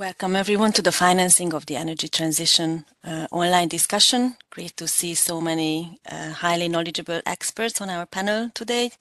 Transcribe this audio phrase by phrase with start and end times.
[0.00, 4.34] Welcome everyone to the Financing of the Energy Transition uh, online discussion.
[4.48, 8.92] Great to see so many uh, highly knowledgeable experts on our panel today.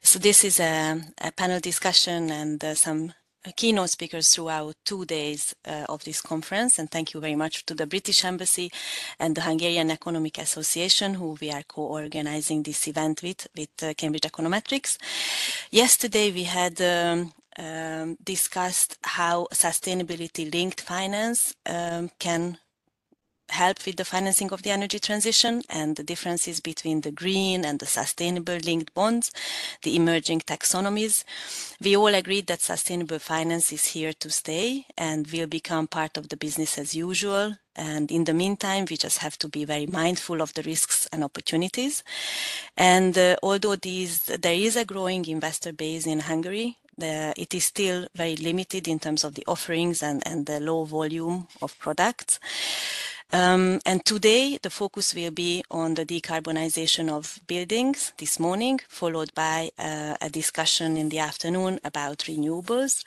[0.00, 1.02] So this is a
[1.36, 3.14] panel discussion and uh, some
[3.56, 6.78] keynote speakers throughout two days of this conference.
[6.78, 8.70] And thank you very much to the British Embassy
[9.18, 14.98] and the Hungarian Economic Association, who we are co-organizing this event with with Cambridge Econometrics.
[15.72, 22.58] Yesterday, we had um, Um, discussed how sustainability-linked finance um, can
[23.50, 27.80] help with the financing of the energy transition and the differences between the green and
[27.80, 29.32] the sustainable-linked bonds,
[29.82, 31.24] the emerging taxonomies.
[31.80, 36.28] We all agreed that sustainable finance is here to stay and will become part of
[36.28, 37.56] the business as usual.
[37.74, 41.24] And in the meantime, we just have to be very mindful of the risks and
[41.24, 42.04] opportunities.
[42.76, 48.36] And uh, although there is a growing investor base in Hungary, it is still very
[48.36, 52.40] limited in terms of the offerings and the low volume of products.
[53.30, 59.70] Um, today, the focus will be on the decarbonization of buildings this morning, followed by
[59.78, 63.04] uh, a discussion in the afternoon about renewables.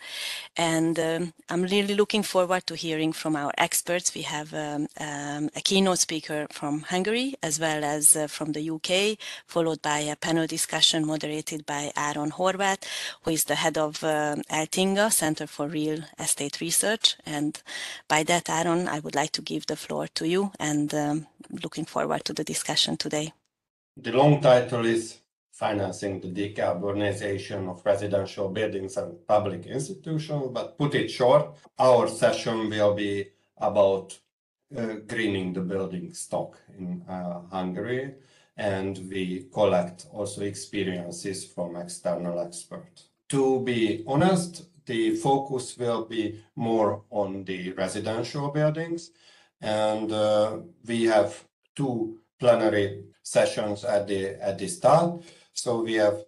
[0.55, 4.13] And um, I'm really looking forward to hearing from our experts.
[4.13, 9.17] We have um, a keynote speaker from Hungary as well as uh, from the U.K.,
[9.47, 12.83] followed by a panel discussion moderated by Áron Horváth,
[13.23, 17.16] who is the head of uh, ELTINGA, Center for Real Estate Research.
[17.25, 17.59] And
[18.08, 21.28] by that, Áron, I would like to give the floor to you and um,
[21.64, 23.34] looking forward to the discussion today.
[23.98, 25.18] The long title is
[25.52, 30.50] Financing the Decarbonization of Residential Buildings and Public Institutions.
[30.52, 34.18] But put it short, our session will be about
[34.76, 38.16] uh, greening the building stock in uh, Hungary,
[38.58, 43.09] and we collect also experiences from external experts.
[43.30, 49.12] To be honest, the focus will be more on the residential buildings,
[49.62, 50.09] and
[50.86, 51.44] we have
[51.76, 55.24] two plenary sessions at the at the start.
[55.53, 56.24] So we have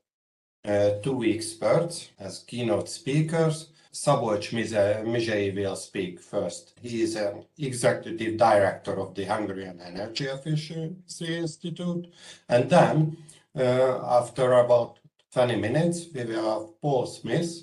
[1.01, 3.73] two experts as keynote speakers.
[3.93, 6.73] Szabolcs Mizsei will speak first.
[6.81, 12.07] He is an executive director of the Hungarian Energy Efficiency Institute.
[12.49, 13.17] And then,
[13.55, 14.97] uh, after about
[15.31, 17.61] 20 minutes, we will have Paul Smith,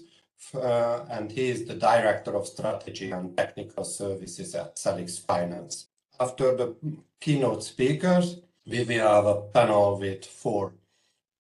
[0.54, 5.86] Uh, and he is the Director of Strategy and Technical Services at Salix Finance.
[6.18, 6.76] After the
[7.20, 10.74] keynote speakers, we will have a panel with four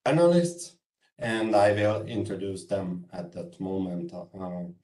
[0.04, 0.72] panelists,
[1.18, 4.24] and I will introduce them at that moment uh,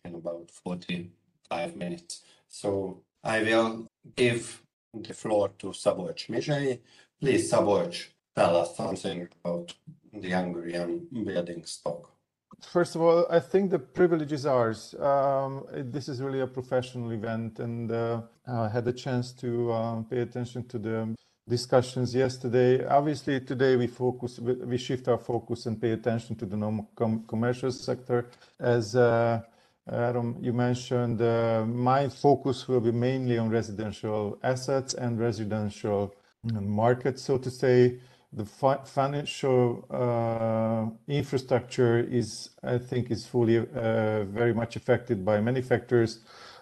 [0.04, 2.22] in about 45 minutes.
[2.48, 4.62] So I will give
[4.92, 6.80] the floor to Szabolcs Mizsei.
[7.20, 9.74] Please, Szabolcs, tell us something about
[10.12, 12.15] the Hungarian building stock.
[12.62, 14.94] First of all, I think the privilege is ours.
[14.98, 20.04] Um, this is really a professional event, and uh, I had the chance to um,
[20.04, 21.14] pay attention to the
[21.48, 22.84] discussions yesterday.
[22.86, 28.30] Obviously, today we focus, we shift our focus and pay attention to the non-commercial sector.
[28.58, 29.42] As uh,
[29.88, 37.22] Adam you mentioned, uh, my focus will be mainly on residential assets and residential markets,
[37.22, 37.98] so to say.
[38.32, 45.62] The financial uh, infrastructure is, I think is fully, uh, very much affected by many
[45.62, 46.20] factors.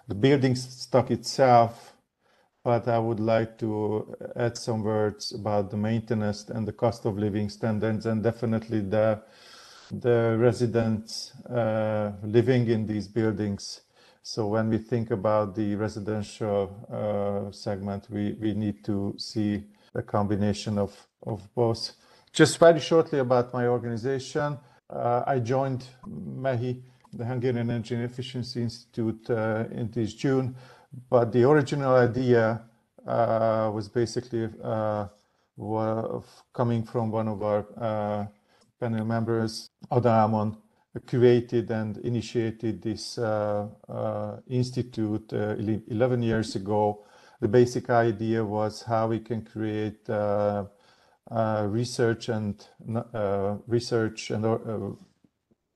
[0.09, 1.95] The building stock itself,
[2.65, 7.19] but I would like to add some words about the maintenance and the cost of
[7.19, 9.23] living standards, and definitely the
[9.91, 13.83] the residents uh, living in these buildings.
[14.23, 19.65] So when we think about the residential segment, we, we need to see
[19.95, 20.97] a combination of
[21.55, 21.93] both.
[22.33, 24.59] Just very shortly about my organization.
[24.91, 30.55] Uh, I joined MEHI, the Hungarian Energy Efficiency Institute, uh, in this June.
[31.09, 32.63] But the original idea
[33.07, 34.49] uh, was basically
[36.53, 38.29] coming from one of our
[38.81, 39.71] panel members.
[39.91, 40.57] Áron
[41.07, 43.19] created and initiated this
[44.49, 47.05] institute 11 years ago.
[47.41, 50.09] The basic idea was how we can create
[51.35, 54.91] a research and uh, uh,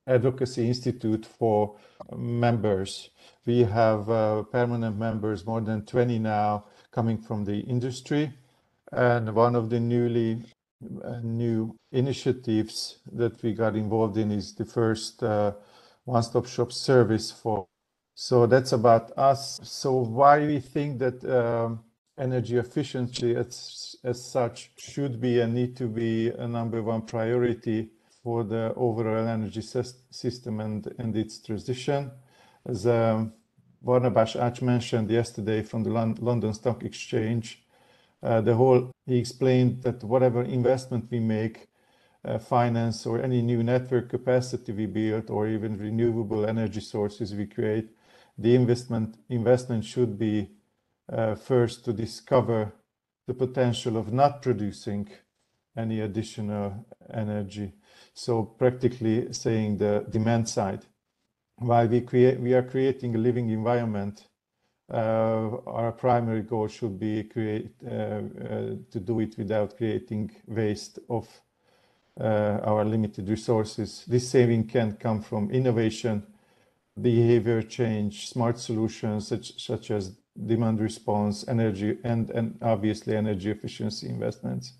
[0.07, 1.77] advocacy institute for
[2.17, 3.11] members.
[3.45, 4.07] We have
[4.51, 8.33] permanent members, more than 20 now, coming from the industry.
[8.93, 10.45] And one of the newly
[11.23, 15.23] new initiatives that we got involved in is the first
[16.05, 17.31] one-stop-shop service.
[17.31, 17.67] For
[18.15, 19.61] so that's about us.
[19.63, 21.85] So why we think that um,
[22.19, 27.91] energy efficiency as as such should be and need to be a number one priority
[28.23, 32.11] for the overall energy system and and its transition.
[32.67, 32.87] As
[33.81, 37.63] Barnabas Acs mentioned yesterday from the London Stock Exchange.
[38.21, 41.69] Uh, the whole, he explained that whatever investment we make,
[42.25, 47.47] uh, finance or any new network capacity we build or even renewable energy sources we
[47.47, 47.89] create,
[48.37, 50.51] the investment investment should be
[51.13, 52.73] uh, first to discover
[53.27, 55.09] the potential of not producing
[55.77, 57.73] any additional energy.
[58.15, 60.85] So practically saying the demand side.
[61.57, 64.27] While we create, we are creating a living environment.
[64.91, 68.21] Uh, our primary goal should be create uh, uh,
[68.91, 71.29] to do it without creating waste of
[72.21, 74.05] uh, our limited resources.
[74.09, 76.27] This saving can come from innovation,
[77.01, 80.17] behavior change, smart solutions such, such as
[80.47, 84.75] demand response, energy, and, and obviously energy efficiency investments.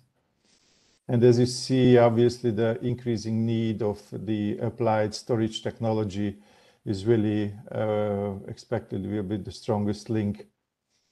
[1.07, 6.37] And as you see, obviously the increasing need of the applied storage technology
[6.85, 10.47] is really uh, expected will be the strongest link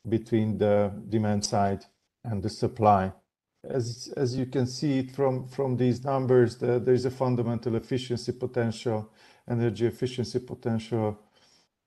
[0.07, 1.83] between the demand side
[2.23, 3.11] and the supply.
[3.67, 9.11] As, as you can see from, from these numbers, the, there's a fundamental efficiency potential,
[9.49, 11.19] energy efficiency potential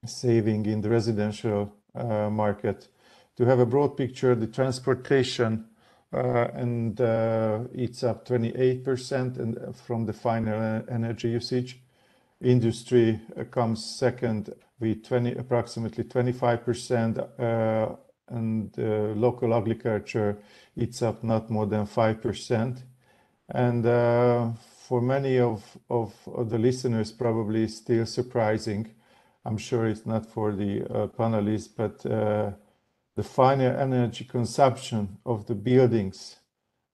[0.05, 2.89] saving in the residential market.
[3.37, 5.67] To have a broad picture, the transportation
[6.13, 11.81] uh, and uh, it's up 28% and from the final energy usage
[12.41, 17.95] industry uh, comes second with 20, approximately 25%, uh,
[18.29, 20.39] and uh, local agriculture,
[20.77, 22.83] it's up not more than 5%.
[23.51, 24.49] And uh,
[24.87, 28.95] for many of, the listeners, probably still surprising.
[29.50, 32.52] I'm sure it's not for the uh, panelists, but uh,
[33.17, 36.37] the final energy consumption of the buildings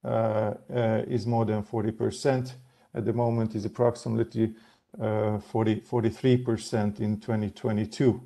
[0.02, 2.52] is more than 40%.
[2.94, 4.54] At the moment, is approximately
[4.98, 8.22] uh, 40, 43% in 2022.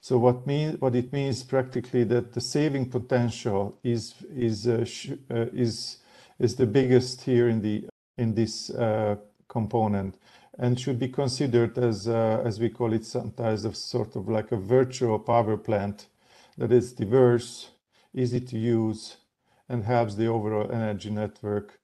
[0.00, 4.86] So what mean what it means practically that the saving potential is is uh,
[5.30, 5.98] uh, is
[6.38, 7.84] is the biggest here in the
[8.16, 9.16] in this uh,
[9.48, 10.16] component
[10.58, 14.52] and should be considered as uh, as we call it sometimes a sort of like
[14.52, 16.06] a virtual power plant
[16.56, 17.70] that is diverse,
[18.14, 19.16] easy to use,
[19.68, 21.78] and helps the overall energy network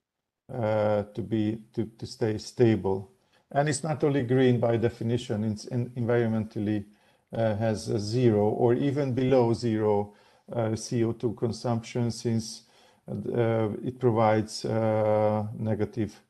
[0.52, 3.10] uh, to be to, to stay stable.
[3.50, 6.86] And it's not only green by definition, it's environmentally
[7.32, 10.14] uh, has zero or even below zero
[10.52, 12.62] uh, CO2 consumption since
[13.08, 16.20] uh, it provides uh, negative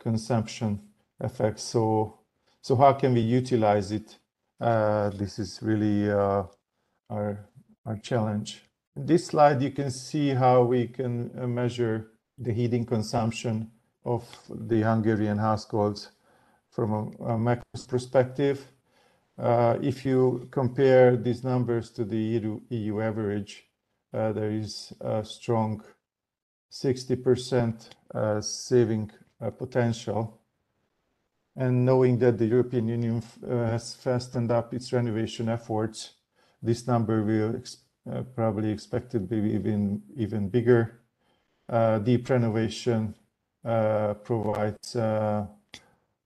[0.00, 0.80] consumption
[1.20, 1.62] effects.
[1.62, 2.18] So,
[2.60, 4.18] so how can we utilize it?
[4.60, 6.48] Uh, this is really our,
[7.10, 8.62] our challenge.
[8.96, 13.70] In this slide, you can see how we can measure the heating consumption
[14.04, 16.10] of the Hungarian households
[16.70, 18.66] from a, a macro perspective.
[19.38, 23.66] Uh, if you compare these numbers to the EU, EU average,
[24.12, 25.82] uh, there is a strong
[26.70, 29.10] 60% uh, saving
[29.40, 30.40] uh, potential.
[31.56, 36.14] And knowing that the European Union uh, has fastened up its renovation efforts,
[36.60, 37.78] this number will ex
[38.10, 41.00] uh, probably expected to be even, even bigger.
[42.02, 43.14] deep renovation
[43.62, 45.46] provides uh,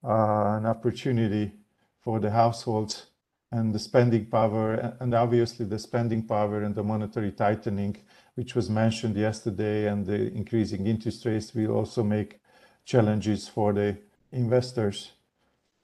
[0.02, 1.52] an opportunity
[2.00, 3.06] for the households
[3.52, 7.96] and the spending power, and obviously the spending power and the monetary tightening,
[8.34, 12.40] which was mentioned yesterday, and the increasing interest rates will also make
[12.84, 13.96] challenges for the
[14.32, 15.12] investors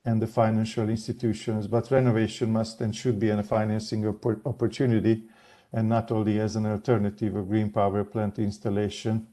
[0.05, 1.67] and the financial institutions.
[1.67, 5.23] But renovation must and should be a financing opportunity
[5.73, 9.27] and not only as an alternative of green power plant installation.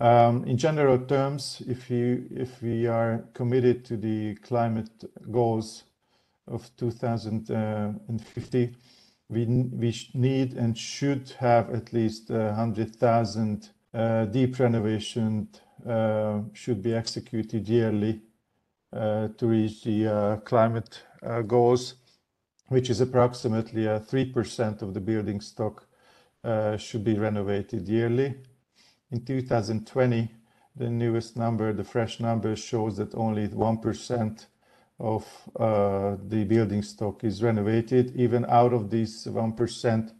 [0.00, 4.90] Um, in general terms, if, you, if we are committed to the climate
[5.30, 5.82] goals
[6.46, 8.76] of 2050,
[9.28, 15.48] we, we need and should have at least 100,000 uh, deep renovation
[15.86, 18.20] uh, should be executed yearly
[18.92, 21.94] to reach the uh, climate uh, goals,
[22.68, 25.86] which is approximately 3% of the building stock
[26.44, 28.34] uh, should be renovated yearly.
[29.10, 30.30] In 2020,
[30.76, 34.46] the newest number, the fresh number, shows that only 1%
[35.00, 35.26] of
[35.56, 38.14] uh, the building stock is renovated.
[38.16, 40.12] Even out of this 1%,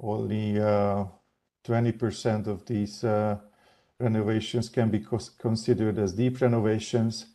[0.00, 3.38] only 20% uh, of these uh,
[3.98, 5.04] renovations can be
[5.38, 7.26] considered as deep renovations.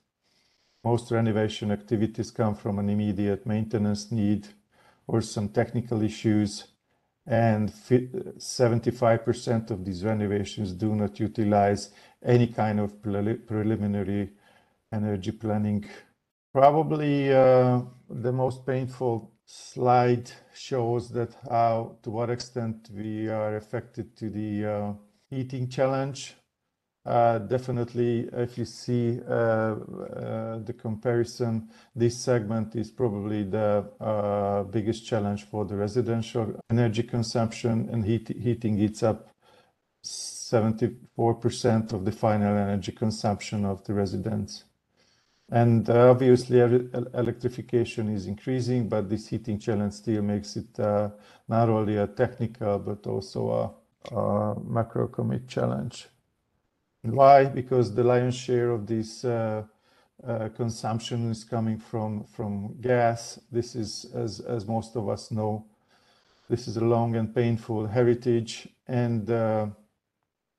[0.92, 4.48] Most renovation activities come from an immediate maintenance need
[5.06, 6.66] or some technical issues
[7.28, 11.92] and 75% of these renovations do not utilize
[12.24, 14.32] any kind of preliminary
[14.92, 15.86] energy planning.
[16.52, 24.18] Probably uh, the most painful slide shows that how to what extent we are affected
[24.18, 24.94] to the uh,
[25.30, 26.34] heating challenge.
[27.10, 35.08] Uh, definitely, if you see uh, uh the comparison, this segment is probably the biggest
[35.08, 38.80] challenge for the residential energy consumption and heat, heating.
[38.80, 39.28] It's up
[40.06, 44.66] 74% of the final energy consumption of the residents.
[45.52, 52.06] And obviously, electrification is increasing, but this heating challenge still makes it not only a
[52.06, 56.08] technical but also a, a macroeconomic challenge.
[57.02, 57.46] Why?
[57.46, 59.64] Because the lion's share of this uh,
[60.26, 63.40] uh, consumption is coming from from gas.
[63.52, 65.66] This is, as as most of us know,
[66.50, 69.68] this is a long and painful heritage, and uh,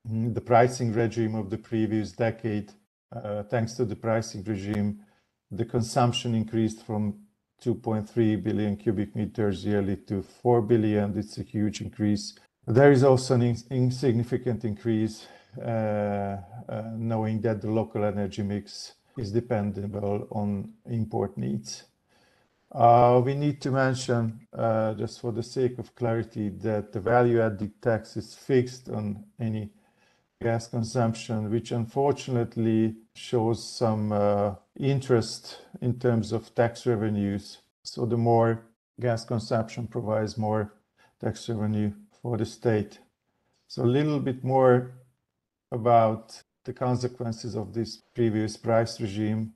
[0.05, 2.73] the pricing regime of the previous decade
[3.13, 5.01] uh, thanks to the pricing regime,
[5.51, 7.19] the consumption increased from
[7.65, 11.19] 2.3 billion cubic meters yearly to 4 billion.
[11.19, 12.35] It's a huge increase.
[12.67, 15.27] There is also an insignificant increase,
[15.57, 21.85] knowing that the local energy mix is dependable on import needs.
[22.73, 27.41] Uh, we need to mention, uh, just for the sake of clarity, that the value
[27.41, 29.71] added tax is fixed on any
[30.41, 37.59] gas consumption, which unfortunately shows some uh, interest in terms of tax revenues.
[37.83, 38.63] So the more
[39.01, 40.73] gas consumption provides more
[41.21, 41.93] tax revenue
[42.23, 43.01] for the state.
[43.67, 44.93] So a little bit more
[45.73, 49.53] about the consequences of this previous price regime.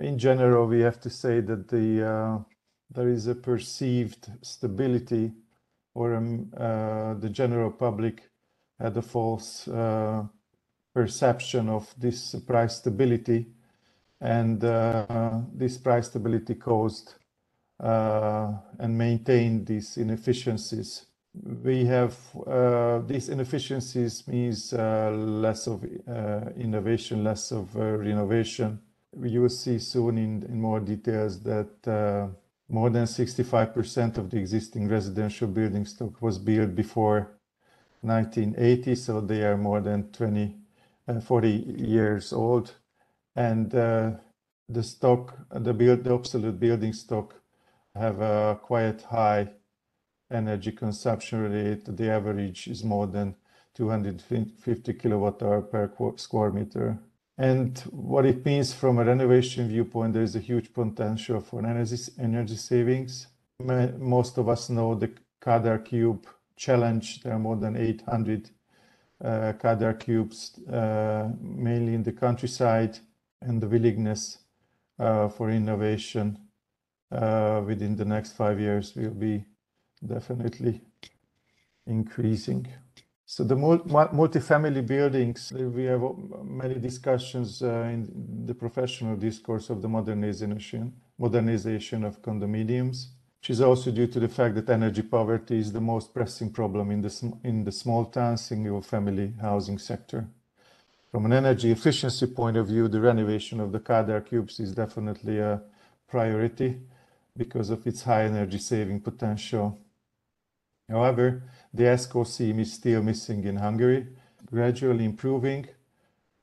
[0.00, 2.38] In general, we have to say that the uh,
[2.92, 5.32] there is a perceived stability,
[5.94, 8.22] or um, uh, the general public
[8.80, 10.24] had a false uh,
[10.94, 13.46] perception of this price stability,
[14.20, 17.14] and uh, this price stability caused
[17.80, 21.06] uh, and maintained these inefficiencies.
[21.32, 28.80] We have uh, these inefficiencies means uh, less of uh, innovation, less of renovation.
[29.22, 32.32] You will see soon in, in more details that
[32.70, 37.32] more than 65% of the existing residential building stock was built before
[38.02, 40.56] 1980, so they are more than 20,
[41.08, 42.72] uh, 40 years old.
[43.34, 44.12] And uh,
[44.68, 47.34] the stock, the, build, the absolute building stock
[47.94, 49.50] have a quite high
[50.30, 51.84] energy consumption rate.
[51.84, 53.34] The average is more than
[53.74, 56.98] 250 kilowatt hour per square meter.
[57.38, 61.96] And what it means from a renovation viewpoint, there is a huge potential for energy,
[62.18, 63.28] energy savings.
[63.58, 65.10] Most of us know the
[65.40, 67.22] Kadar Cube challenge.
[67.22, 68.50] There are more than 800
[69.22, 72.98] uh, Kadar cubes, uh, mainly in the countryside,
[73.40, 74.38] and the willingness
[74.98, 76.38] uh, for innovation
[77.10, 79.44] uh, within the next five years will be
[80.06, 80.82] definitely
[81.86, 82.66] increasing.
[83.26, 86.02] So the multifamily buildings, we have
[86.42, 93.08] many discussions uh, in the professional discourse of the modernization, modernization of condominiums
[93.40, 96.90] which is also due to the fact that energy poverty is the most pressing problem
[96.90, 100.28] in the, in the small town single family housing sector.
[101.10, 105.38] From an energy efficiency point of view, the renovation of the Kadar cubes is definitely
[105.38, 105.62] a
[106.06, 106.80] priority
[107.34, 109.78] because of its high energy saving potential.
[110.90, 114.08] However, the ESCO scheme is still missing in Hungary,
[114.44, 115.66] gradually improving,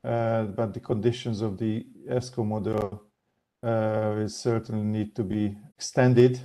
[0.03, 3.03] uh, but the conditions of the ESCO model
[3.61, 6.39] uh, certainly need to be extended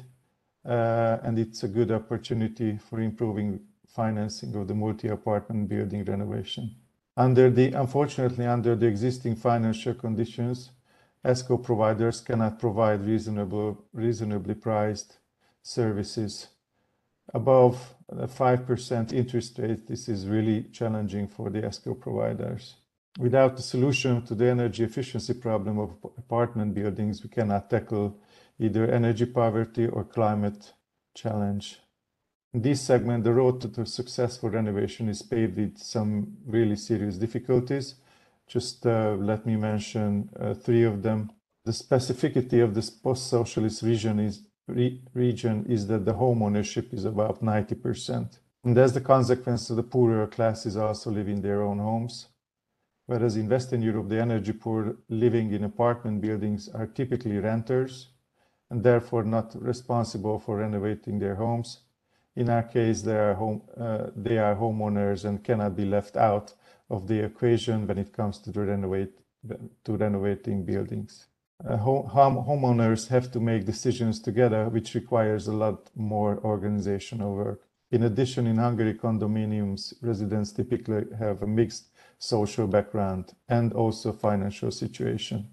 [0.65, 6.75] uh, and it's a good opportunity for improving financing of the multi-apartment building renovation.
[7.17, 10.71] Under the, unfortunately, under the existing financial conditions,
[11.25, 15.19] ESCO providers cannot provide reasonable, reasonably priced
[15.63, 16.49] services.
[17.35, 22.76] Above a 5% interest rate, this is really challenging for the ESCO providers.
[23.19, 28.19] Without the solution to the energy efficiency problem of apartment buildings, we cannot tackle
[28.59, 30.73] either energy poverty or climate
[31.14, 31.79] challenge.
[32.55, 37.95] In this segment, the road to successful renovation is paved with some really serious difficulties.
[38.47, 41.31] Just uh, let me mention uh, three of them.
[41.64, 47.04] The specificity of this post-socialist region is, re region is that the home ownership is
[47.04, 48.38] about 90%.
[48.64, 52.28] And as the consequence, the poorer classes also live in their own homes.
[53.07, 58.09] Whereas in Western Europe, the energy poor living in apartment buildings are typically renters
[58.71, 61.81] and therefore not responsible for renovating their homes.
[62.37, 66.54] In our case, they are, home, uh, they are homeowners and cannot be left out
[66.88, 69.12] of the equation when it comes to, renovate,
[69.85, 71.26] to renovating buildings.
[71.69, 77.61] Uh, home, homeowners have to make decisions together, which requires a lot more organizational work.
[77.91, 84.71] In addition, in Hungary, condominiums residents typically have a mixed social background and also financial
[84.71, 85.49] situation,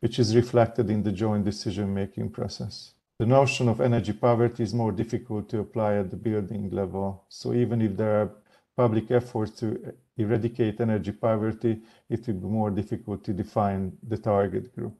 [0.00, 2.92] which is reflected in the joint decision-making process.
[3.18, 7.24] The notion of energy poverty is more difficult to apply at the building level.
[7.28, 8.30] So even if there are
[8.76, 14.74] public efforts to eradicate energy poverty, it will be more difficult to define the target
[14.74, 14.94] group.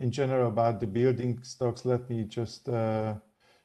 [0.00, 3.14] In general, about the building stocks, let me just uh,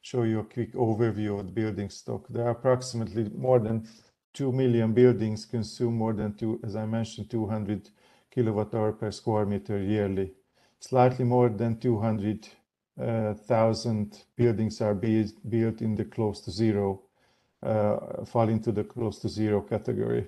[0.01, 2.27] show you a quick overview of the building stock.
[2.29, 3.87] There are approximately more than
[4.33, 7.89] 2 million buildings consume more than two, as I mentioned, 200
[8.31, 10.33] kilowatt hour per square meter yearly.
[10.79, 12.51] Slightly more than 200,000
[12.99, 13.33] uh,
[14.35, 17.01] buildings are built in the close to zero,
[17.63, 20.27] uh, fall into the close to zero category.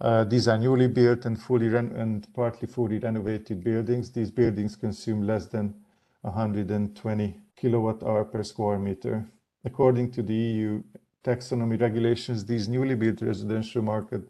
[0.00, 4.10] Uh, these are newly built and fully and partly fully renovated buildings.
[4.10, 5.74] These buildings consume less than
[6.22, 9.26] 120 kilowatt hour per square meter.
[9.64, 10.82] According to the EU
[11.24, 14.22] taxonomy regulations, these newly built residential market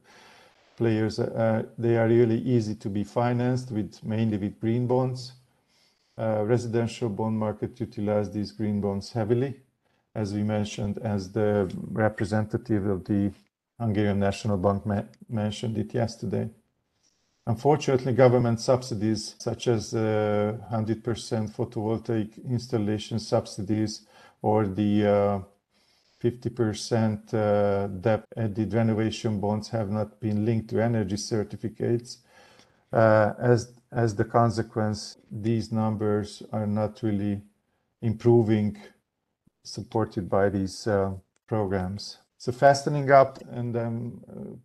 [0.76, 5.32] players, uh, they are really easy to be financed with mainly with green bonds.
[6.16, 9.54] Uh, residential bond market utilize these green bonds heavily,
[10.14, 13.30] as we mentioned, as the representative of the
[13.78, 14.84] Hungarian National Bank
[15.28, 16.48] mentioned it yesterday.
[17.46, 21.02] Unfortunately, government subsidies such as uh, 100%
[21.50, 24.02] photovoltaic installation subsidies
[24.42, 25.42] or the
[26.22, 32.18] 50% uh, uh, debt added renovation bonds have not been linked to energy certificates.
[32.92, 37.40] Uh, as, as the consequence, these numbers are not really
[38.02, 38.76] improving,
[39.62, 41.12] supported by these uh,
[41.46, 42.18] programs.
[42.40, 44.56] So fastening up, and uh,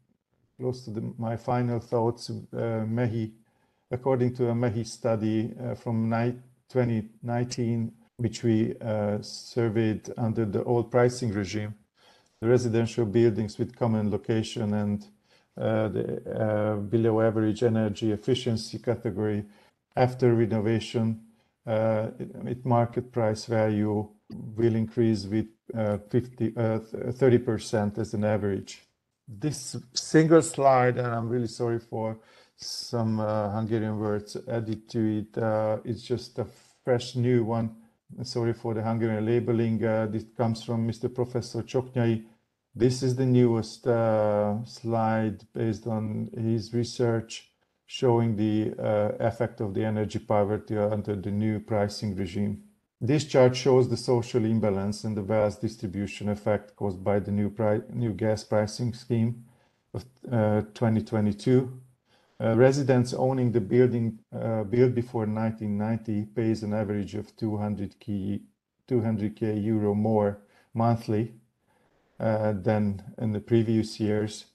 [0.60, 2.30] close to the, my final thoughts.
[2.30, 3.32] Uh, MEHI,
[3.90, 6.08] according to a MEHI study uh, from
[6.70, 11.74] 2019, which we uh, surveyed under the old pricing regime,
[12.42, 15.08] the residential buildings with common location and
[15.58, 19.46] uh, the uh, below average energy efficiency category
[19.96, 21.22] after renovation,
[21.66, 22.10] uh,
[22.46, 24.08] its market price value
[24.56, 28.82] will increase with 50, 30% as an average
[29.28, 32.20] this single slide, and I'm really sorry for
[32.56, 35.38] some uh, Hungarian words added to it.
[35.38, 36.46] Uh, it's just a
[36.84, 37.76] fresh new one.
[38.24, 39.84] Sorry for the Hungarian labeling.
[39.84, 41.14] Uh, this comes from Mr.
[41.14, 42.24] Professor Csoknyai.
[42.76, 47.50] This is the newest uh, slide based on his research
[47.86, 52.64] showing the uh, effect of the energy poverty under the new pricing regime.
[53.06, 57.54] This chart shows the social imbalance and the vast distribution effect caused by the new,
[57.90, 59.44] new gas pricing scheme
[59.94, 61.82] of uh, 2022.
[62.40, 68.40] Uh, residents owning the building uh, built before 1990 pays an average of 200 k
[68.88, 70.40] 200k euro more
[70.74, 71.34] monthly
[72.22, 74.46] uh, than in the previous years.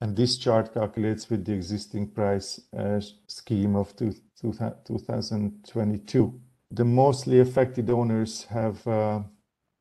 [0.00, 4.54] And this chart calculates with the existing price uh, scheme of two, two,
[4.86, 6.40] 2022
[6.74, 9.20] the mostly affected owners have uh,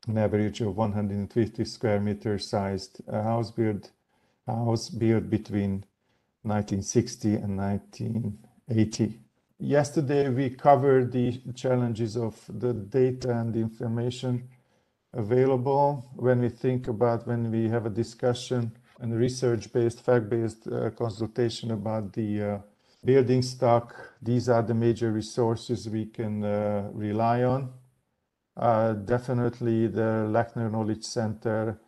[0.07, 3.91] an average of 150 square meter sized house built
[4.45, 5.85] house built between
[6.43, 9.19] 1960 and 1980.
[9.59, 14.49] Yesterday we covered the challenges of the data and the information
[15.13, 21.71] available when we think about when we have a discussion and research-based, fact-based uh, consultation
[21.71, 22.57] about the uh,
[23.05, 27.69] building stock, these are the major resources we can uh, rely on.
[28.55, 31.79] Uh, definitely the Lechner Knowledge Center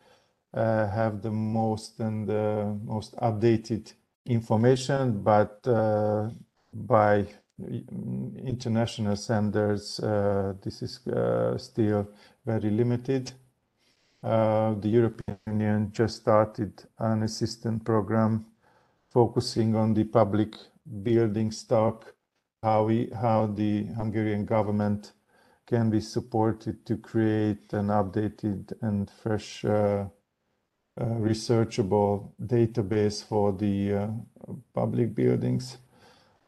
[0.53, 3.93] uh, have the most and the most updated
[4.25, 6.29] information, but uh,
[6.73, 7.25] by
[8.43, 12.07] international standards, uh, this is uh, still
[12.45, 13.31] very limited.
[14.23, 18.45] the European Union just started an assistance program
[19.09, 20.55] focusing on the public
[21.03, 22.14] building stock,
[22.65, 25.13] how we how the Hungarian government
[25.67, 29.69] can be supported to create an updated and fresh uh,
[30.99, 34.07] uh, researchable database for the uh,
[34.73, 35.77] public buildings.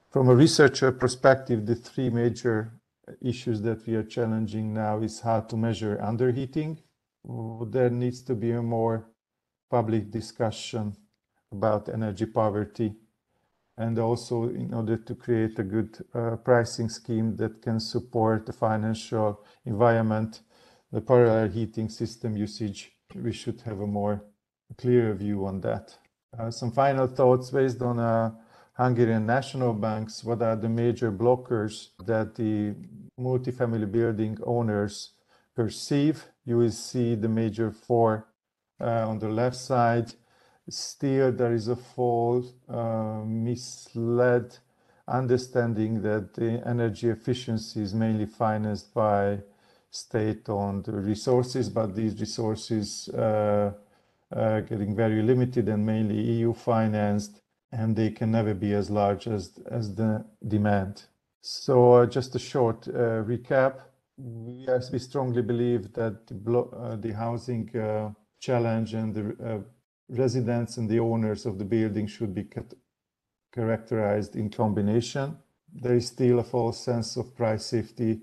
[0.10, 2.74] From a researcher perspective, the three major
[3.22, 6.80] issues that we are challenging now is how to measure underheating.
[7.70, 9.06] There needs to be a more
[9.70, 10.96] public discussion
[11.52, 12.96] about energy poverty
[13.78, 18.54] and also in order to create a good uh, pricing scheme that can support the
[18.54, 20.42] financial environment,
[20.92, 24.24] the parallel heating system usage, we should have a more
[24.78, 25.98] clear view on that.
[26.38, 28.32] Uh, some final thoughts based on uh,
[28.74, 32.76] Hungarian national banks, what are the major blockers that the
[33.20, 35.14] multifamily building owners
[35.58, 36.26] perceive.
[36.46, 38.28] You will see the major four
[38.80, 40.14] uh, on the left side.
[40.70, 44.58] Still, there is a false, uh, misled
[45.08, 49.40] understanding that the energy efficiency is mainly financed by
[49.90, 53.72] state-owned resources, but these resources uh,
[54.36, 57.40] are getting very limited and mainly EU financed,
[57.72, 61.04] and they can never be as large as, as the demand.
[61.42, 63.80] So uh, just a short uh, recap.
[64.18, 69.60] Yes, we strongly believe that the, uh, the housing uh, challenge and the uh,
[70.10, 72.48] residents and the owners of the building should be
[73.54, 75.38] characterized in combination.
[75.74, 78.22] There is still a false sense of price safety,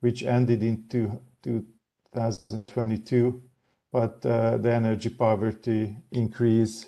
[0.00, 3.42] which ended in two, 2022,
[3.92, 6.86] but uh, the energy poverty increase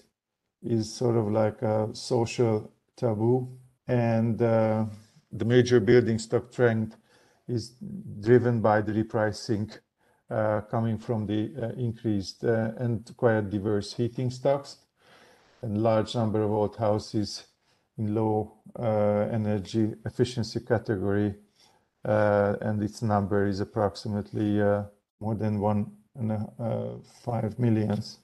[0.62, 3.48] is sort of like a social taboo.
[3.86, 4.86] And uh,
[5.32, 6.96] the major building stock trend
[7.46, 7.74] is
[8.20, 9.78] driven by the repricing
[10.30, 14.76] Uh, coming from the uh, increased uh, and quite diverse heating stocks
[15.62, 17.44] and large number of old houses
[17.96, 21.34] in low uh, energy efficiency category.
[22.04, 24.60] Uh, and its number is approximately
[25.18, 26.46] more than one and
[27.24, 28.18] five millions.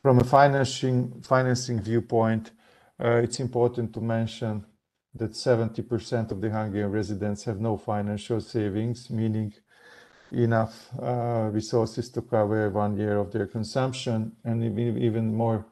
[0.00, 2.50] From a financing viewpoint,
[2.98, 4.64] it's important to mention
[5.14, 9.52] that 70% of the Hungarian residents have no financial savings, meaning
[10.32, 15.64] enough uh, resources to cover one year of their consumption, and even more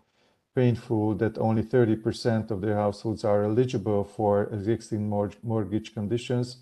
[0.54, 5.08] painful that only 30% of their households are eligible for existing
[5.42, 6.58] mortgage conditions,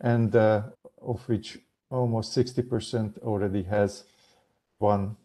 [0.00, 0.62] and uh,
[1.00, 1.58] of which
[1.90, 4.04] almost 60% already has
[4.78, 5.16] one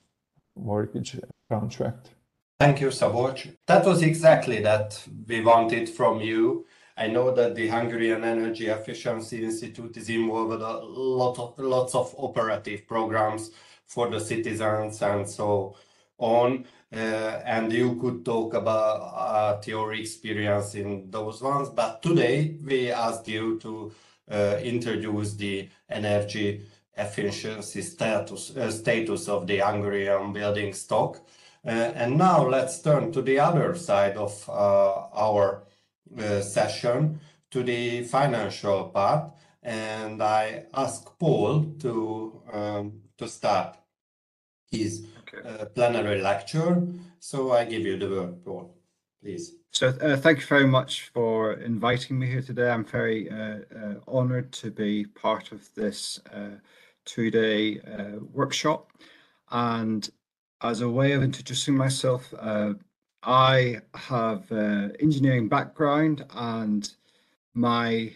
[0.55, 1.17] mortgage
[1.49, 2.09] contract.
[2.59, 3.53] Thank you, Szabolcs.
[3.67, 6.65] That was exactly that we wanted from you
[6.97, 11.93] I know that the Hungarian Energy Efficiency Institute is involved with a lot of lots
[11.93, 13.51] of operative programs
[13.85, 15.75] for the citizens and so
[16.17, 16.65] on.
[16.93, 21.69] Uh, and you could talk about uh, your experience in those ones.
[21.69, 23.91] But today we asked you to
[24.31, 26.61] uh, introduce the energy
[26.97, 31.17] efficiency status uh, status of the Hungarian building stock.
[31.65, 35.63] Uh, and now let's turn to the other side of uh, our
[36.17, 37.19] uh, session
[37.51, 39.31] to the financial part,
[39.63, 43.77] and I ask Paul to um, to start
[44.71, 45.47] his okay.
[45.47, 46.87] uh, plenary lecture.
[47.19, 48.75] So I give you the word, Paul,
[49.21, 49.55] please.
[49.71, 52.69] So uh, thank you very much for inviting me here today.
[52.69, 53.29] I'm very
[54.07, 56.57] honored to be part of this uh,
[57.05, 57.81] two-day
[58.33, 58.91] workshop.
[59.51, 60.09] And
[60.61, 62.33] as a way of introducing myself,
[63.25, 66.87] I have uh, engineering background and
[67.55, 68.11] my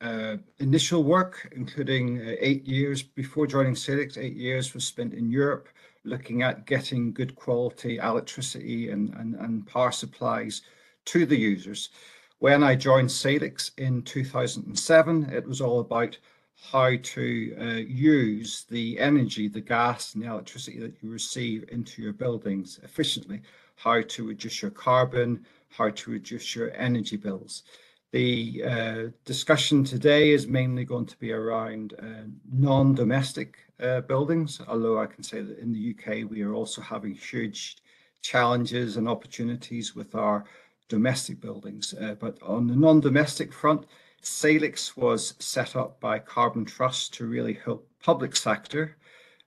[0.00, 5.30] uh, initial work, including uh, eight years before joining Salix, eight years was spent in
[5.30, 5.68] Europe
[6.04, 10.62] looking at getting good quality electricity and, and, and power supplies
[11.04, 11.90] to the users.
[12.38, 16.16] When I joined Salix in 2007, it was all about
[16.70, 22.00] how to uh, use the energy, the gas and the electricity that you receive into
[22.00, 23.42] your buildings efficiently
[23.78, 27.62] how to reduce your carbon, how to reduce your energy bills.
[28.10, 34.98] The uh, discussion today is mainly going to be around uh, non-domestic uh, buildings, although
[34.98, 37.76] I can say that in the UK we are also having huge
[38.22, 40.44] challenges and opportunities with our
[40.88, 41.94] domestic buildings.
[41.94, 43.86] Uh, but on the non-domestic front,
[44.22, 48.96] Salix was set up by Carbon Trust to really help public sector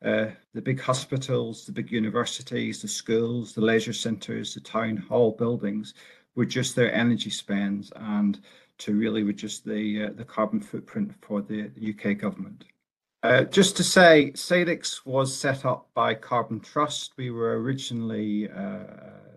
[0.04, 5.32] uh, the big hospitals, the big universities, the schools, the leisure centres, the town hall
[5.32, 5.94] buildings
[6.36, 8.40] reduce their energy spends and
[8.78, 12.66] to really reduce the uh, the carbon footprint for the, UK government.
[13.22, 17.14] Uh, just to say, Salix was set up by Carbon Trust.
[17.18, 18.86] We were originally uh,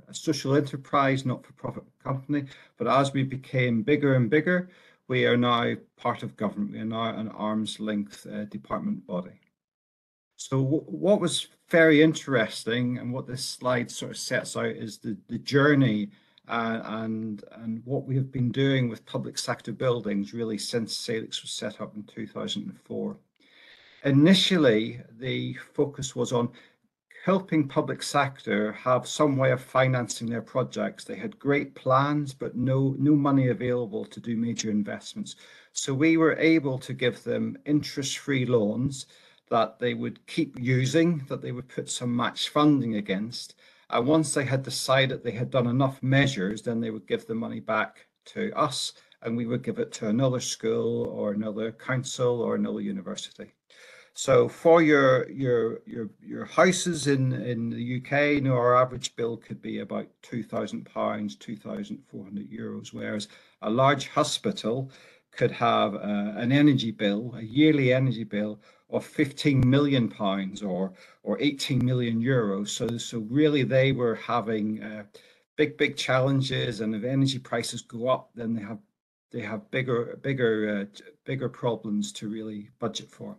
[0.08, 2.44] a social enterprise, not-for-profit company,
[2.78, 4.70] but as we became bigger and bigger,
[5.08, 6.72] we are now part of government.
[6.72, 9.38] We are now an arm's length uh, department body.
[10.36, 15.16] So what was very interesting and what this slide sort of sets out is the,
[15.28, 16.10] the journey
[16.48, 21.40] uh, and and what we have been doing with public sector buildings really since Salix
[21.42, 23.16] was set up in 2004.
[24.04, 26.50] Initially, the focus was on
[27.24, 31.04] helping public sector have some way of financing their projects.
[31.04, 35.36] They had great plans, but no, no money available to do major investments.
[35.72, 39.06] So we were able to give them interest-free loans
[39.50, 43.54] that they would keep using, that they would put some match funding against.
[43.90, 47.34] And once they had decided they had done enough measures, then they would give the
[47.34, 52.40] money back to us and we would give it to another school or another council
[52.40, 53.52] or another university.
[54.12, 59.16] So for your your your your houses in in the UK, you know, our average
[59.16, 63.26] bill could be about two thousand pounds, two thousand four hundred euros, whereas
[63.62, 64.92] a large hospital
[65.32, 70.92] could have uh, an energy bill, a yearly energy bill of 15 million pounds or
[71.22, 72.68] or 18 million euros.
[72.68, 75.04] So so really they were having uh,
[75.56, 78.78] big big challenges, and if energy prices go up, then they have
[79.32, 83.36] they have bigger bigger uh, bigger problems to really budget for.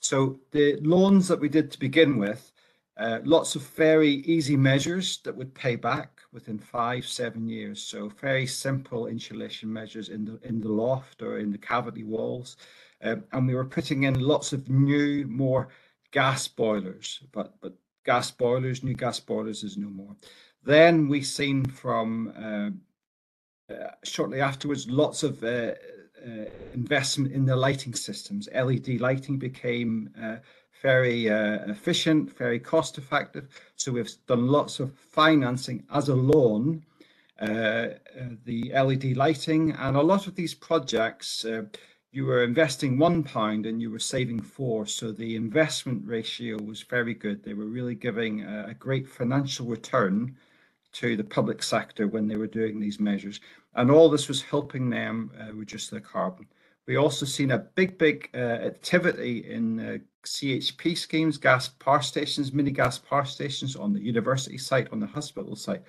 [0.00, 2.52] So the loans that we did to begin with,
[2.96, 7.82] uh, lots of very easy measures that would pay back within five, seven years.
[7.82, 12.56] So very simple insulation measures in the in the loft or in the cavity walls.
[13.02, 15.68] Um, and we were putting in lots of new, more
[16.12, 20.16] gas boilers, but but gas boilers, new gas boilers is no more.
[20.64, 22.70] Then we seen from uh,
[23.72, 25.72] uh, shortly afterwards lots of uh,
[26.26, 28.48] uh, investment in the lighting systems.
[28.54, 30.36] LED lighting became uh,
[30.82, 33.48] very uh, efficient, very cost effective.
[33.74, 36.84] So we've done lots of financing as a loan,
[37.40, 41.44] the LED lighting, and a lot of these projects
[42.16, 44.86] you were investing one pound and you were saving four.
[44.86, 47.44] So the investment ratio was very good.
[47.44, 50.34] They were really giving a, a, great financial return
[50.92, 53.40] to the public sector when they were doing these measures.
[53.74, 56.46] And all this was helping them uh, reduce their carbon.
[56.86, 62.50] We also seen a big, big uh, activity in uh, CHP schemes, gas power stations,
[62.50, 65.82] mini gas power stations on the university site, on the hospital site.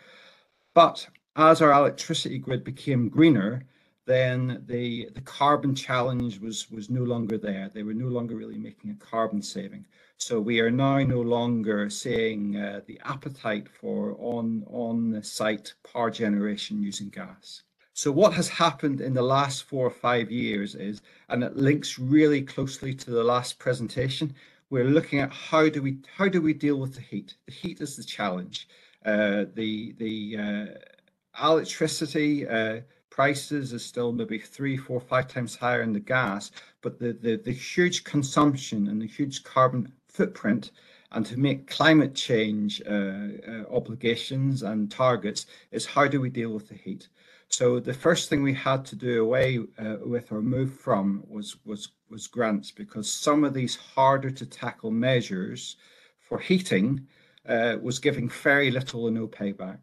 [0.74, 3.64] But as our electricity grid became greener,
[4.08, 7.70] then the the carbon challenge was was no longer there.
[7.74, 9.86] They were no longer really making a carbon saving.
[10.18, 16.10] So we are now no longer seeing uh, the appetite for on on site power
[16.10, 17.64] generation using gas.
[17.94, 22.00] So what has happened in the last four or five years is, and it links
[22.00, 24.34] really closely to the last presentation.
[24.70, 27.36] We're looking at how do we how do we deal with the heat?
[27.46, 28.70] The heat is the challenge.
[29.06, 35.82] Uh, the the uh, electricity uh, prices are still maybe three, four, five times higher
[35.82, 40.72] in the gas, but the, the, the huge consumption and the huge carbon footprint
[41.12, 46.52] and to make climate change uh, uh, obligations and targets is how do we deal
[46.52, 47.08] with the heat?
[47.50, 51.56] So the first thing we had to do away uh, with or move from was
[51.66, 55.78] was was grants because some of these harder to tackle measures
[56.20, 57.08] for heating
[57.48, 59.80] uh, was giving very little or no payback.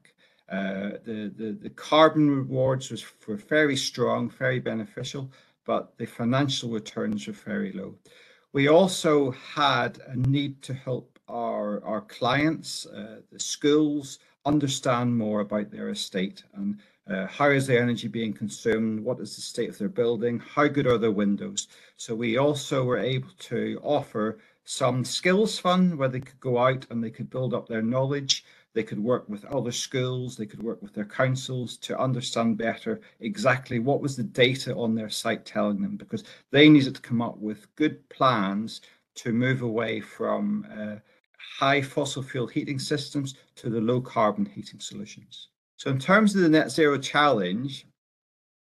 [0.48, 5.30] Uh, the, the, the carbon rewards was, were very strong, very beneficial,
[5.64, 7.94] but the financial returns were very low.
[8.52, 15.40] We also had a need to help our, our clients, uh, the schools, understand more
[15.40, 19.04] about their estate and uh, how is the energy being consumed?
[19.04, 20.38] What is the state of their building?
[20.38, 21.68] How good are their windows?
[21.96, 26.87] So we also were able to offer some skills fund where they could go out
[26.88, 28.44] and they could build up their knowledge
[28.75, 33.01] they could work with other schools, they could work with their councils to understand better
[33.21, 37.23] exactly what was the data on their site telling them, because they needed to come
[37.23, 38.81] up with good plans
[39.15, 40.97] to move away from uh,
[41.59, 45.49] high fossil fuel heating systems to the low carbon heating solutions.
[45.77, 47.87] So, in terms of the net zero challenge,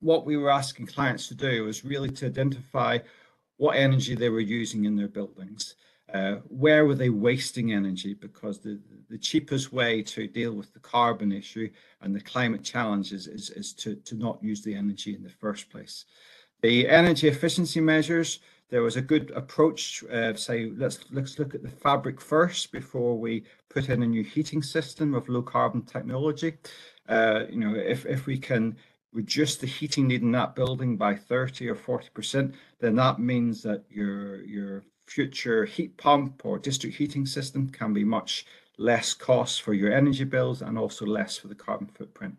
[0.02, 3.00] what we were asking clients to do was really to identify
[3.58, 5.76] what energy they were using in their buildings
[6.15, 8.13] uh, where were they wasting energy?
[8.13, 11.69] Because the, the cheapest way to deal with the carbon issue
[12.01, 15.69] and the climate challenges is, is to, to not use the energy in the first
[15.69, 16.06] place.
[16.62, 21.63] The energy efficiency measures, there was a good approach, uh, say, let's, let's look at
[21.63, 26.54] the fabric first before we put in a new heating system of low carbon technology.
[27.10, 28.78] Uh, you know, if, if we can
[29.12, 33.84] reduce the heating need in that building by 30 or 40%, then that means that
[33.89, 38.46] your, your future heat pump or district heating system can be much
[38.78, 42.36] less cost for your energy bills and also less for the carbon footprint.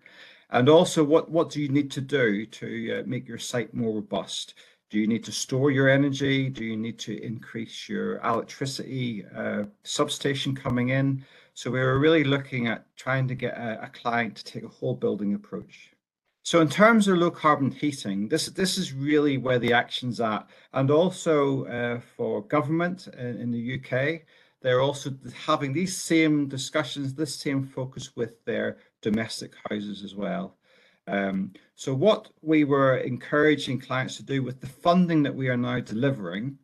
[0.51, 3.95] And also, what, what do you need to do to uh, make your site more
[3.95, 4.55] robust?
[4.91, 6.49] Do you need to store your energy?
[6.49, 11.25] Do you need to increase your electricity uh, substation coming in?
[11.55, 14.69] So we were really looking at trying to get a, a client to take a
[14.69, 15.96] whole building approach.
[16.47, 20.47] So in terms of low carbon heating, this this is really where the action's at,
[20.75, 24.23] and also uh, for government in, in, the UK,
[24.63, 30.57] they're also having these same discussions, this same focus with their domestic houses as well.
[31.09, 35.57] Um, so what we were encouraging clients to do with the funding that we are
[35.57, 36.59] now delivering,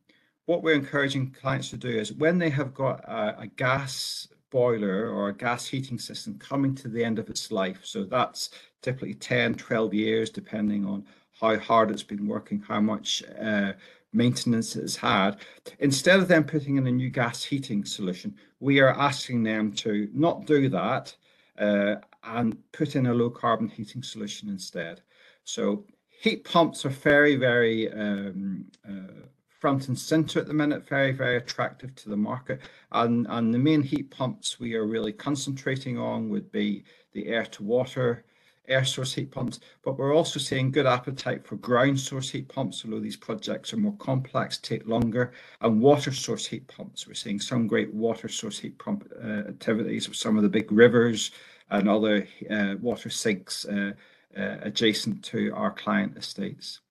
[0.47, 5.09] what we're encouraging clients to do is when they have got a, a gas boiler
[5.09, 7.81] or a gas heating system coming to the end of its life.
[7.83, 8.51] So that's
[8.83, 11.05] typically 10, 12 years, depending on
[11.41, 13.73] how hard it's been working, how much uh,
[14.13, 15.39] maintenance it's had.
[15.79, 20.09] Instead of them putting in a new gas heating solution, we are asking them to
[20.13, 21.17] not do that
[21.59, 25.01] uh, and put in a low carbon heating solution instead.
[25.45, 29.27] So heat pumps are very, very um, uh,
[29.63, 32.61] front and center at the minute, very, very attractive to the market.
[32.91, 37.47] And, and the main heat pumps we are really concentrating on would be the air
[37.47, 38.25] to water
[38.67, 42.83] air source heat pumps, but we're also seeing good appetite for ground source heat pumps,
[42.85, 47.07] although these projects are more complex, take longer, and water source heat pumps.
[47.07, 50.73] We're seeing some great water source heat pump uh, activities with some of the big
[50.73, 51.31] rivers
[51.71, 53.93] and other uh, water sinks uh,
[54.37, 56.82] uh adjacent to our client estates.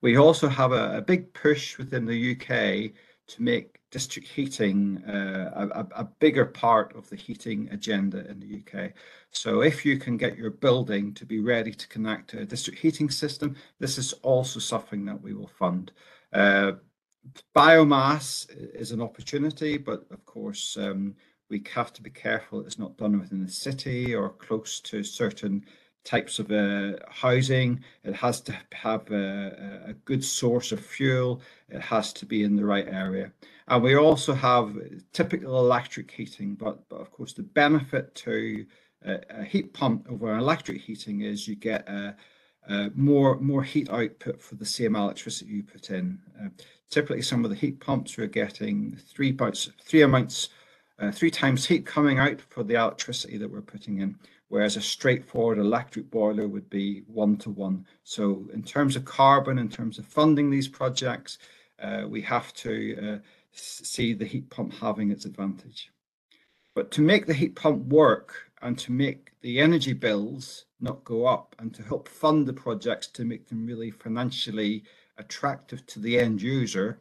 [0.00, 2.92] We also have a, a big push within the UK
[3.28, 8.62] to make district heating uh, a, a, bigger part of the heating agenda in the
[8.62, 8.92] UK.
[9.30, 12.78] So if you can get your building to be ready to connect to a district
[12.80, 15.92] heating system, this is also something that we will fund.
[16.32, 16.72] Uh,
[17.56, 21.14] biomass is an opportunity, but of course um,
[21.50, 25.64] we have to be careful it's not done within the city or close to certain
[26.08, 27.84] types of uh, housing.
[28.02, 31.42] It has to have a, a, good source of fuel.
[31.68, 33.30] It has to be in the right area.
[33.68, 34.74] And we also have
[35.12, 38.64] typical electric heating, but, but of course the benefit to
[39.04, 42.16] a, a heat pump over electric heating is you get a,
[42.94, 46.18] more more heat output for the same electricity you put in.
[46.38, 46.48] Uh,
[46.90, 50.50] typically, some of the heat pumps we're getting three amounts, three amounts,
[50.98, 54.18] uh, three times heat coming out for the electricity that we're putting in
[54.48, 57.86] whereas a straightforward electric boiler would be one to one.
[58.04, 61.38] So in terms of carbon, in terms of funding these projects,
[61.82, 63.18] uh, we have to uh,
[63.52, 65.90] see the heat pump having its advantage.
[66.74, 71.26] But to make the heat pump work and to make the energy bills not go
[71.26, 74.84] up and to help fund the projects to make them really financially
[75.18, 77.00] attractive to the end user,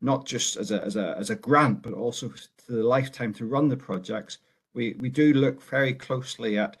[0.00, 3.46] not just as a, as a, as a grant, but also to the lifetime to
[3.46, 4.38] run the projects,
[4.74, 6.76] we, we do look very closely at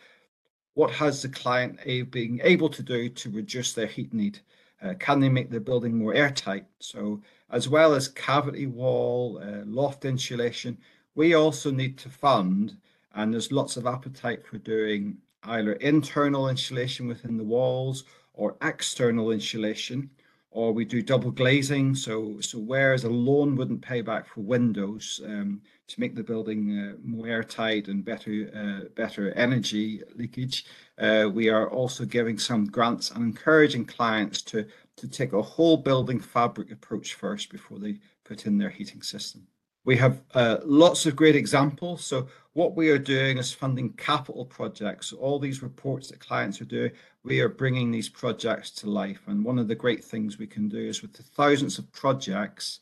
[0.74, 4.38] what has the client a, being able to do to reduce their heat need.
[4.80, 6.64] Uh, can they make the building more airtight?
[6.78, 7.20] So
[7.50, 10.78] as well as cavity wall, uh, loft insulation,
[11.14, 12.76] we also need to fund,
[13.14, 19.32] and there's lots of appetite for doing either internal insulation within the walls or external
[19.32, 20.10] insulation
[20.50, 21.94] or we do double glazing.
[21.94, 26.78] So, so whereas a loan wouldn't pay back for windows um, to make the building
[26.78, 30.64] uh, more airtight and better, uh, better energy leakage,
[30.98, 35.76] uh, we are also giving some grants and encouraging clients to to take a whole
[35.76, 39.46] building fabric approach first before they put in their heating system.
[39.88, 42.04] We have uh, lots of great examples.
[42.04, 45.14] So what we are doing is funding capital projects.
[45.14, 46.90] All these reports that clients are doing,
[47.24, 49.22] we are bringing these projects to life.
[49.28, 52.80] And one of the great things we can do is with the thousands of projects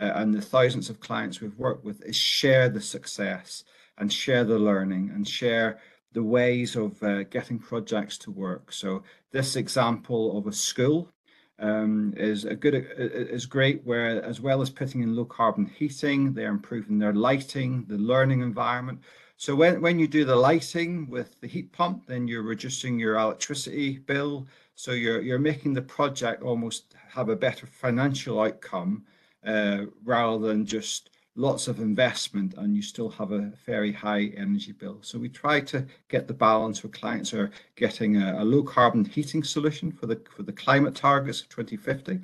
[0.00, 3.64] uh, and the thousands of clients we've worked with is share the success
[3.98, 5.78] and share the learning and share
[6.12, 8.72] the ways of uh, getting projects to work.
[8.72, 11.12] So this example of a school
[11.58, 13.84] um, is a good is great.
[13.84, 18.42] Where as well as putting in low carbon heating, they're improving their lighting, the learning
[18.42, 19.00] environment.
[19.36, 23.16] So when when you do the lighting with the heat pump, then you're reducing your
[23.16, 24.46] electricity bill.
[24.74, 29.04] So you're you're making the project almost have a better financial outcome
[29.46, 34.72] uh, rather than just lots of investment and you still have a very high energy
[34.72, 34.98] bill.
[35.02, 39.04] So we try to get the balance where clients are getting a, a, low carbon
[39.04, 42.20] heating solution for the for the climate targets of 2050,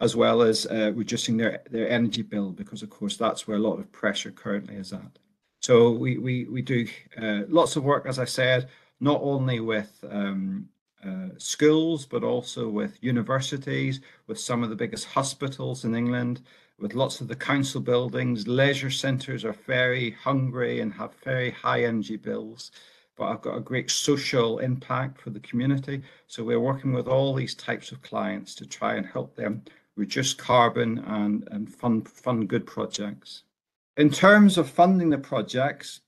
[0.00, 3.60] as well as uh, reducing their, their energy bill, because of course that's where a
[3.60, 5.18] lot of pressure currently is at.
[5.60, 6.86] So we we, we do
[7.20, 8.68] uh, lots of work, as I said,
[9.00, 10.68] not only with um,
[11.04, 16.40] uh, schools, but also with universities, with some of the biggest hospitals in England,
[16.84, 18.46] with lots of the council buildings.
[18.46, 22.72] Leisure centres are very hungry and have very high energy bills,
[23.16, 26.02] but I've got a great social impact for the community.
[26.26, 29.62] So we're working with all these types of clients to try and help them
[29.96, 33.44] reduce carbon and, and fund, fund good projects.
[33.96, 36.02] In terms of funding the projects,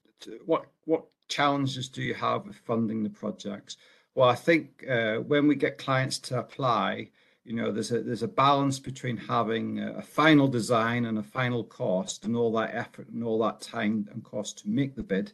[0.45, 3.79] what, what challenges do you have with funding the projects?
[4.15, 7.09] Well, I think uh, when we get clients to apply,
[7.47, 11.63] you know there's a there's a balance between having a, final design and a final
[11.63, 15.33] cost and all that effort and all that time and cost to make the bid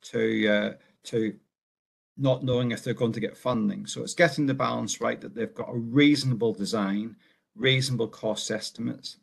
[0.00, 0.72] to uh,
[1.04, 1.34] to
[2.16, 5.34] not knowing if they're going to get funding so it's getting the balance right that
[5.34, 7.14] they've got a reasonable design
[7.54, 9.18] reasonable cost estimates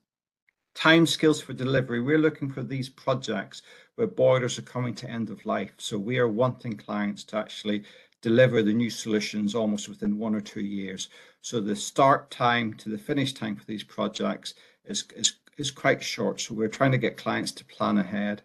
[0.76, 2.02] time Timescales for delivery.
[2.02, 3.64] We're looking for these projects
[3.96, 5.74] where boilers are coming to end of life.
[5.78, 7.84] So we are wanting clients to actually
[8.22, 11.09] deliver the new solutions almost within one or two years.
[11.41, 14.55] So the start time to the finish time for these projects
[14.86, 16.41] is, is, is quite short.
[16.41, 18.41] So we're trying to get clients to plan ahead.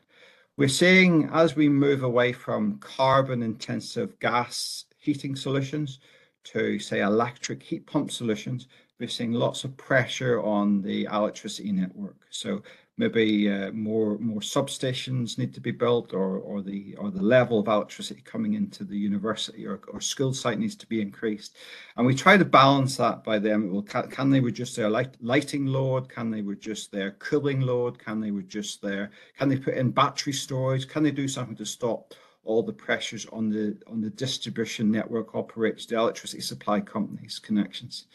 [0.56, 5.98] We're seeing as we move away from carbon intensive gas heating solutions
[6.44, 8.66] to say electric heat pump solutions,
[9.02, 12.18] we're seeing lots of pressure on the electricity network.
[12.30, 12.62] So
[12.98, 17.58] maybe uh, more more substations need to be built or or the or the level
[17.58, 21.56] of electricity coming into the university or, or school site needs to be increased.
[21.96, 23.72] And we try to balance that by them.
[23.72, 26.08] Well can, can they reduce their light, lighting load?
[26.08, 27.98] Can they reduce their cooling load?
[27.98, 30.86] Can they reduce their can they put in battery storage?
[30.86, 35.34] Can they do something to stop all the pressures on the on the distribution network
[35.34, 38.06] operators the electricity supply companies connections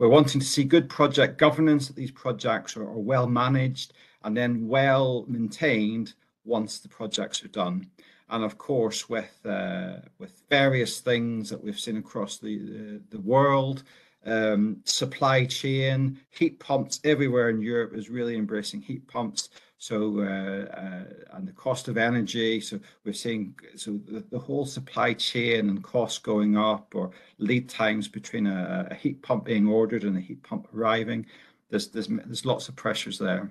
[0.00, 3.92] we're wanting to see good project governance that these projects are, are well managed
[4.24, 7.86] and then well maintained once the projects are done.
[8.30, 13.20] And of course, with uh, with various things that we've seen across the the, the
[13.20, 13.82] world,
[14.24, 19.50] um, supply chain, heat pumps everywhere in Europe is really embracing heat pumps.
[19.80, 21.04] So uh, uh,
[21.36, 22.60] and the cost of energy.
[22.60, 23.98] So we're seeing so
[24.30, 29.46] the, whole supply chain and costs going up, or lead times between a, heat pump
[29.46, 31.24] being ordered and a heat pump arriving.
[31.70, 33.50] There's there's there's lots of pressures there.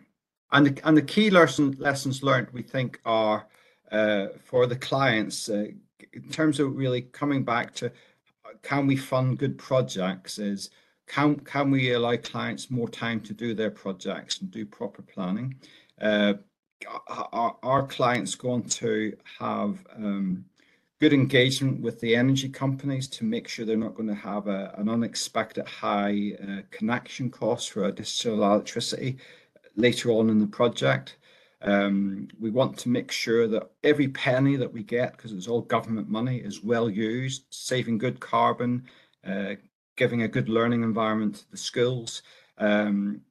[0.52, 3.48] And the, and the key lesson, lessons learned, we think, are
[3.92, 5.66] uh, for the clients uh,
[6.14, 7.92] in terms of really coming back to
[8.62, 10.70] can we fund good projects is
[11.08, 15.56] can, can we allow clients more time to do their projects and do proper planning?
[16.02, 16.34] Uh,
[17.08, 20.46] are, are clients going to have um,
[21.00, 24.74] good engagement with the energy companies to make sure they're not going to have a,
[24.78, 29.18] an unexpected high uh, connection cost for additional electricity
[29.76, 31.18] later on in the project.
[31.62, 35.62] Um, we want to make sure that every penny that we get, because it's all
[35.62, 38.86] government money, is well used, saving good carbon,
[39.26, 39.56] uh,
[39.98, 42.24] giving a good learning environment to the schools.
[42.58, 43.22] Um,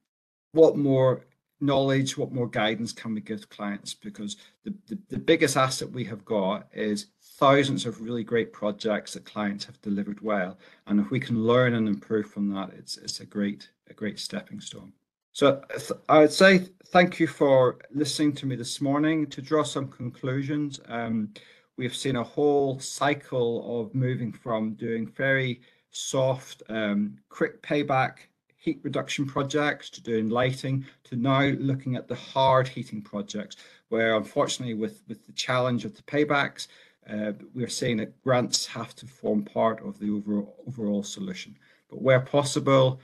[0.51, 1.25] what more
[1.61, 3.93] knowledge, what more guidance can we give clients?
[3.93, 7.07] Because the, the, the biggest asset we have got is
[7.37, 10.57] thousands of really great projects that clients have delivered well.
[10.87, 14.19] And if we can learn and improve from that, it's, it's a great, a great
[14.19, 14.93] stepping stone.
[15.31, 15.61] So
[16.09, 19.27] I would say thank you for listening to me this morning.
[19.27, 21.29] To draw some conclusions, um,
[21.77, 28.28] we've seen a whole cycle of moving from doing very soft, um, quick payback
[28.59, 33.55] heat reduction projects to doing lighting to now looking at the hard heating projects,
[33.87, 36.67] where unfortunately with, with the challenge of the paybacks,
[37.09, 41.57] uh, we're seeing that grants have to form part of the overall, overall solution.
[41.89, 42.99] But where possible,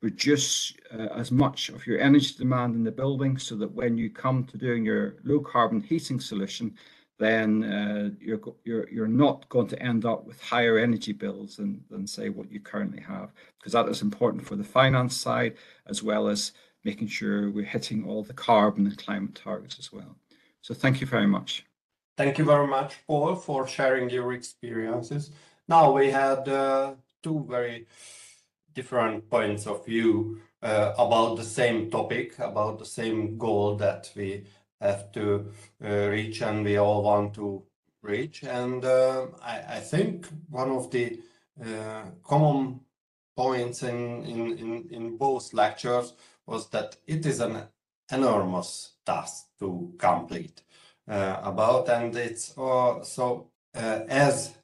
[0.00, 4.08] reduce uh, as much of your energy demand in the building so that when you
[4.08, 6.74] come to doing your low carbon heating solution,
[7.20, 12.30] then uh, you're, not going to end up with higher energy bills than, than say
[12.30, 15.54] what you currently have, because that is important for the finance side,
[15.86, 16.52] as well as
[16.82, 20.16] making sure we're hitting all the carbon and climate targets as well.
[20.62, 21.66] So thank you very much.
[22.16, 25.30] Thank you very much, Paul, for sharing your experiences.
[25.68, 27.86] Now we had uh, two very
[28.72, 34.44] different points of view uh, about the same topic, about the same goal that we
[34.80, 35.52] have to
[35.84, 37.62] uh, reach and we all want to
[38.02, 38.42] reach.
[38.42, 41.20] And uh, I, I, think one of the
[41.62, 42.80] uh, common
[43.36, 46.14] points in, in, in, in both lectures
[46.46, 47.62] was that it is an
[48.10, 50.62] enormous task to complete
[51.08, 54.54] uh, about and it's uh, so as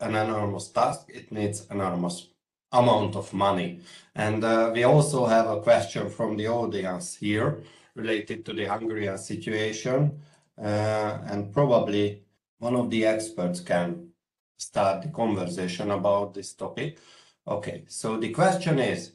[0.00, 2.28] an enormous task, it needs enormous
[2.72, 3.80] amount of money.
[4.14, 7.62] And uh, we also have a question from the audience here
[7.94, 10.20] related to the Hungarian situation.
[10.58, 12.22] Uh, and probably
[12.58, 14.10] one of the experts can
[14.56, 16.98] start the conversation about this topic.
[17.46, 19.12] Okay, so the question is,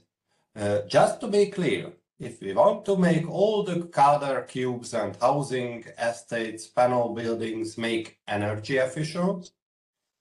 [0.56, 5.16] uh, just to be clear, if we want to make all the Kádár cubes and
[5.18, 9.52] housing estates, panel buildings make energy efficient,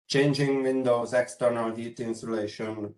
[0.08, 2.94] changing windows, external heat insulation,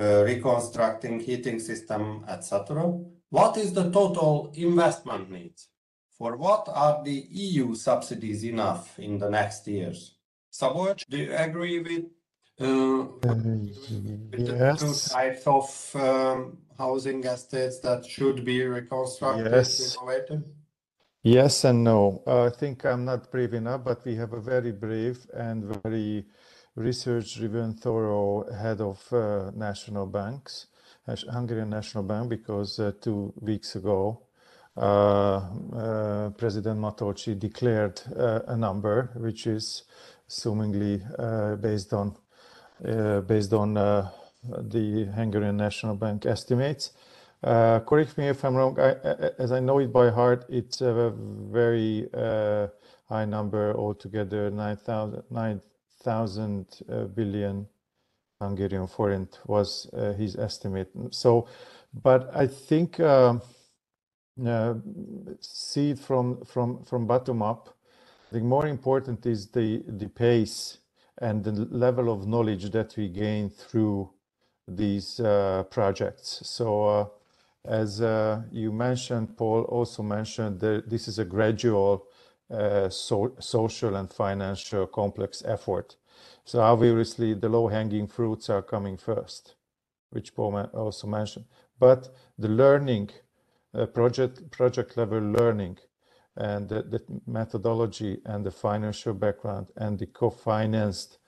[0.00, 2.94] uh, reconstructing heating system, etc.
[3.30, 5.68] What is the total investment needs?
[6.16, 10.14] For what are the EU subsidies enough in the next years?
[10.52, 12.06] Szabolcs, do you agree with,
[12.60, 13.06] uh,
[14.32, 14.80] with yes.
[14.80, 19.96] the two types of um, housing estates that should be reconstructed, yes.
[20.00, 20.44] renovated?
[21.22, 22.22] Yes and no.
[22.26, 26.24] Uh, I think I'm not brave enough, but we have a very brave and very
[26.74, 30.68] research-driven, thorough head of uh, national banks,
[31.30, 34.22] Hungarian National Bank, because uh, two weeks ago
[34.76, 35.40] uh,
[36.36, 39.82] President Matolcsi declared a number, which is
[40.28, 41.00] assumingly
[41.60, 42.16] based on
[43.26, 46.92] based on the Hungarian National Bank estimates.
[47.42, 48.78] Uh, correct me if I'm wrong.
[48.80, 48.96] I,
[49.38, 52.68] as I know it by heart, it's a very uh,
[53.08, 54.50] high number altogether.
[54.50, 55.60] 9,000 9,
[56.90, 57.66] uh, billion
[58.40, 60.90] Hungarian forint was uh, his estimate.
[61.10, 61.48] So,
[62.02, 63.42] but I think um,
[64.46, 64.74] uh,
[65.40, 67.76] see it from from from bottom up.
[68.30, 70.78] I think more important is the the pace
[71.20, 74.10] and the level of knowledge that we gain through
[74.68, 76.40] these uh, projects.
[76.44, 77.06] So, uh,
[77.64, 82.06] as uh, you mentioned, Paul also mentioned that this is a gradual
[82.50, 85.96] uh, so social and financial complex effort.
[86.48, 89.56] So obviously, the low-hanging fruits are coming first,
[90.08, 91.44] which Paul also mentioned.
[91.78, 93.10] But the learning,
[93.74, 95.76] uh, project project level learning,
[96.36, 101.18] and the, the methodology and the financial background and the co-financed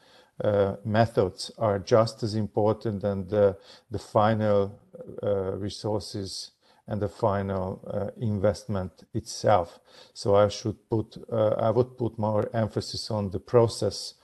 [0.43, 3.59] uh, methods are just as important than the,
[3.91, 4.81] the final
[5.23, 6.53] uh, resources
[6.89, 9.81] and the final uh, investment itself.
[10.15, 14.15] So I should put, uh, I would put more emphasis on the process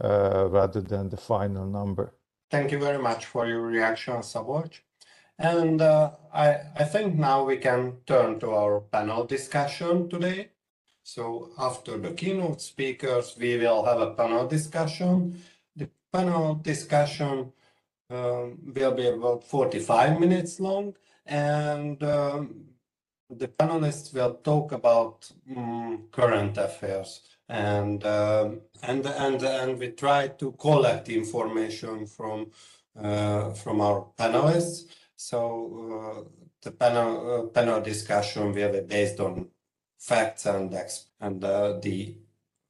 [0.00, 2.12] rather than the final number.
[2.50, 4.80] Thank you very much for your reaction, Szabolcs.
[5.38, 10.50] And uh, I, think now we can turn to our panel discussion today.
[11.02, 15.40] So after the keynote speakers, we will have a panel discussion
[15.76, 17.52] The panel discussion
[18.10, 20.94] um, will be about 45 minutes long
[21.24, 22.64] and um,
[23.30, 30.28] the panelists will talk about um, current affairs and um, and and and we try
[30.28, 32.46] to collect information from
[32.96, 34.86] uh, from our panelists
[35.16, 35.38] so
[35.90, 36.30] uh,
[36.62, 39.48] the panel uh, panel discussion will be based on
[39.98, 40.72] facts and
[41.20, 42.14] and uh, the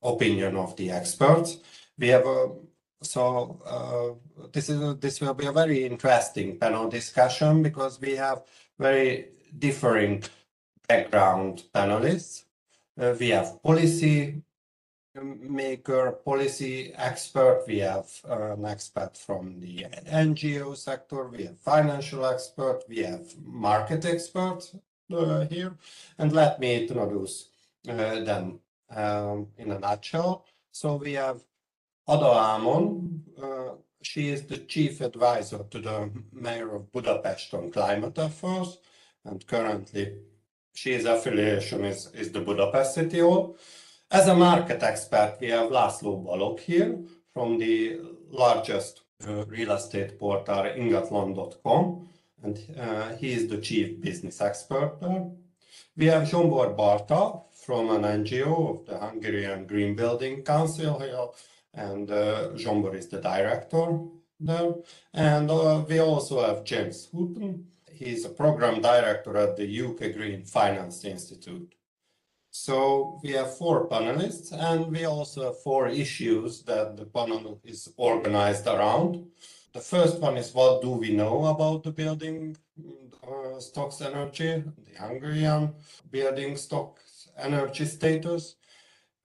[0.02, 1.58] opinion of the experts
[1.98, 2.48] we have a
[3.02, 8.42] so uh, this is this will be a very interesting panel discussion because we have
[8.78, 9.28] very
[9.58, 10.22] differing
[10.88, 12.44] background panelists.
[12.98, 14.42] Uh, we have policy
[15.22, 17.64] maker, policy expert.
[17.66, 21.28] We have uh, an expert from the NGO sector.
[21.28, 22.82] We have financial expert.
[22.88, 24.62] We have market expert
[25.12, 25.76] uh, here.
[26.18, 27.48] And let me introduce
[27.88, 28.60] uh, them
[28.94, 30.46] um, in a nutshell.
[30.72, 31.42] So we have
[32.08, 38.18] Ada Amon, uh, she is the chief advisor to the mayor of Budapest on climate
[38.18, 38.78] affairs,
[39.24, 40.16] and currently
[40.72, 43.56] she's affiliation is, is the Budapest City Hall.
[44.12, 46.98] As a market expert, we have Laszlo Balogh here
[47.32, 52.08] from the largest uh, real estate portal ingatlan.com,
[52.42, 55.30] and uh, he is the chief business expert there.
[55.96, 61.28] We have Zsombor Barta from an NGO of the Hungarian Green Building Council here,
[61.72, 63.96] and uh, Zsombor is the director
[64.40, 64.74] there.
[65.14, 67.62] And uh, we also have James Hooton.
[67.92, 71.76] He's a program director at the UK Green Finance Institute.
[72.50, 77.92] So we have four panelists, and we also have four issues that the panel is
[77.96, 79.24] organized around.
[79.72, 82.56] The first one is what do we know about the building
[83.22, 85.74] uh, stocks energy, the Hungarian
[86.10, 88.56] building stocks energy status.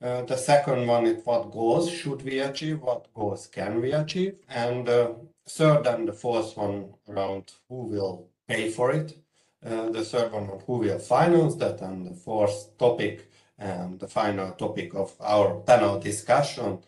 [0.01, 4.35] Uh, the second one is what goals should we achieve, what goals can we achieve,
[4.49, 5.13] and uh,
[5.47, 9.17] third and the fourth one around who will pay for it,
[9.65, 14.51] the third one on who will finance that, and the fourth topic and the final
[14.51, 16.79] topic of our panel discussion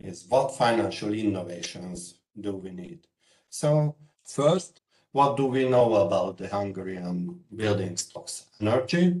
[0.00, 3.06] is what financial innovations do we need.
[3.50, 4.80] So first,
[5.12, 9.20] what do we know about the Hungarian building stocks energy?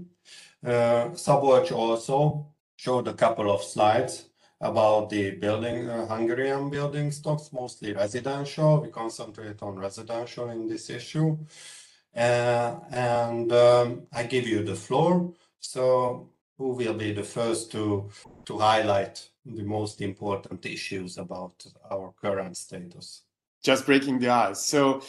[0.64, 2.46] Uh, Szabolcs also
[2.76, 4.26] showed a couple of slides
[4.60, 8.80] about the building, uh, Hungarian building stocks, mostly residential.
[8.80, 11.36] We concentrate on residential in this issue.
[12.14, 15.32] Uh, and um, I give you the floor.
[15.60, 18.10] So who will be the first to,
[18.44, 23.22] to highlight the most important issues about our current status?
[23.62, 24.66] Just breaking the ice.
[24.66, 25.02] So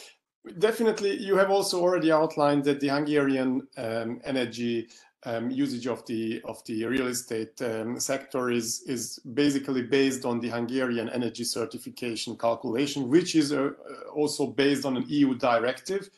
[0.60, 4.88] definitely you have also already outlined that the Hungarian um, energy
[5.26, 10.40] um, usage of the of the real estate um, sector is is basically based on
[10.40, 13.72] the Hungarian energy certification calculation, which is uh,
[14.14, 16.10] also based on an EU directive.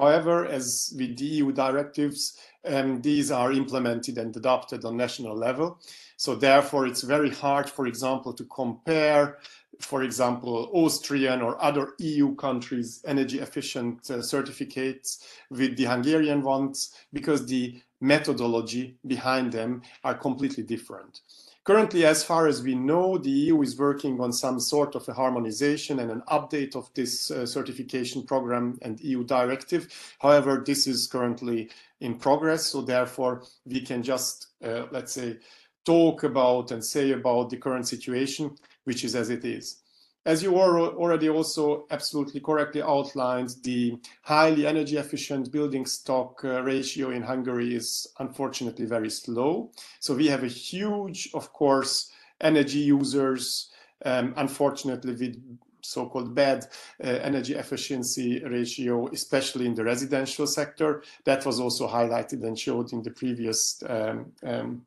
[0.00, 5.78] However, as with the EU directives, um, these are implemented and adopted on national level.
[6.16, 9.38] So therefore, it's very hard, for example, to compare
[9.80, 16.94] for example, Austrian or other EU countries' energy efficient uh, certificates with the Hungarian ones,
[17.12, 21.20] because the methodology behind them are completely different.
[21.64, 25.12] Currently, as far as we know, the EU is working on some sort of a
[25.12, 30.16] harmonization and an update of this uh, certification program and EU directive.
[30.20, 35.36] However, this is currently in progress, so therefore we can just, uh, let's say,
[35.84, 39.82] talk about and say about the current situation, which is as it is.
[40.26, 47.10] As you already also absolutely correctly outlined, the highly energy efficient building stock uh, ratio
[47.10, 49.70] in Hungary is unfortunately very slow.
[49.98, 53.70] So we have a huge, of course, energy users,
[54.04, 55.42] um, unfortunately with
[55.82, 56.66] so-called bad
[57.02, 61.02] uh, energy efficiency ratio, especially in the residential sector.
[61.24, 64.86] That was also highlighted and showed in the previous um, um,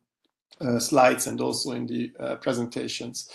[0.61, 3.29] uh, slides and also in the uh, presentations.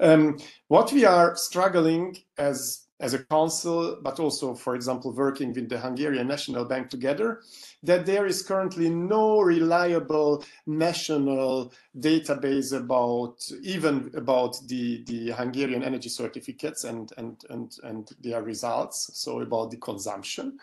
[0.00, 0.38] Um,
[0.68, 5.78] what we are struggling as as a council, but also, for example, working with the
[5.78, 7.40] Hungarian National Bank together,
[7.82, 16.10] that there is currently no reliable national database about even about the, the Hungarian energy
[16.10, 20.58] certificates and, and, and, and their results, so about the consumption.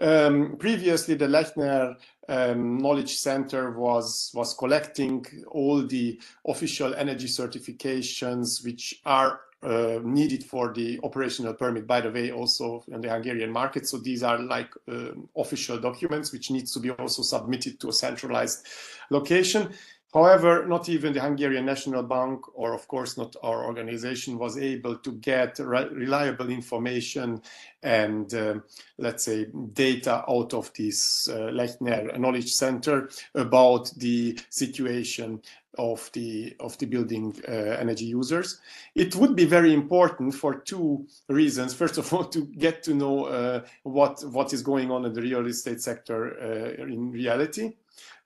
[0.00, 1.96] Um, previously, the Lechner
[2.28, 10.42] um, Knowledge Center was, was collecting all the official energy certifications which are uh, needed
[10.42, 13.86] for the operational permit, by the way, also in the Hungarian market.
[13.86, 17.92] So these are like uh, official documents which needs to be also submitted to a
[17.92, 18.66] centralized
[19.10, 19.70] location.
[20.12, 24.96] However, not even the Hungarian National Bank, or of course not our organization, was able
[24.96, 27.42] to get re reliable information
[27.82, 28.54] and, uh,
[28.98, 35.40] let's say, data out of this uh, Lechner Knowledge Center about the situation
[35.78, 38.60] of the of the building uh, energy users.
[38.94, 41.72] It would be very important for two reasons.
[41.72, 45.22] First of all, to get to know uh, what what is going on in the
[45.22, 47.74] real estate sector uh, in reality,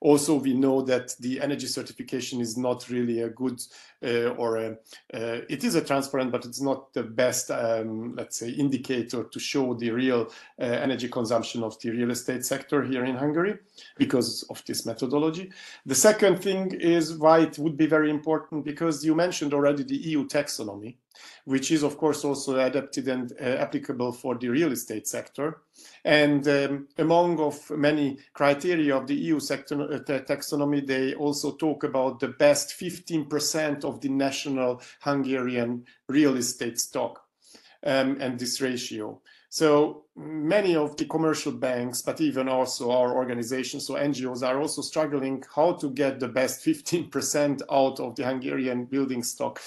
[0.05, 3.59] also, we know that the energy certification is not really a good
[4.03, 4.69] uh, or a,
[5.15, 9.39] uh, it is a transparent, but it's not the best, um, let's say, indicator to
[9.39, 10.27] show the real
[10.61, 13.57] uh, energy consumption of the real estate sector here in Hungary
[13.97, 15.51] because of this methodology.
[15.87, 19.97] The second thing is why it would be very important because you mentioned already the
[19.97, 20.97] EU taxonomy
[21.45, 25.61] which is of course also adapted and uh, applicable for the real estate sector.
[26.03, 31.83] And um, among of many criteria of the EU sector, uh, taxonomy, they also talk
[31.83, 37.25] about the best 15% of the national Hungarian real estate stock
[37.83, 39.21] um, and this ratio.
[39.55, 44.81] So many of the commercial banks, but even also our organizations, so NGOs, are also
[44.81, 49.59] struggling how to get the best 15% out of the Hungarian building stock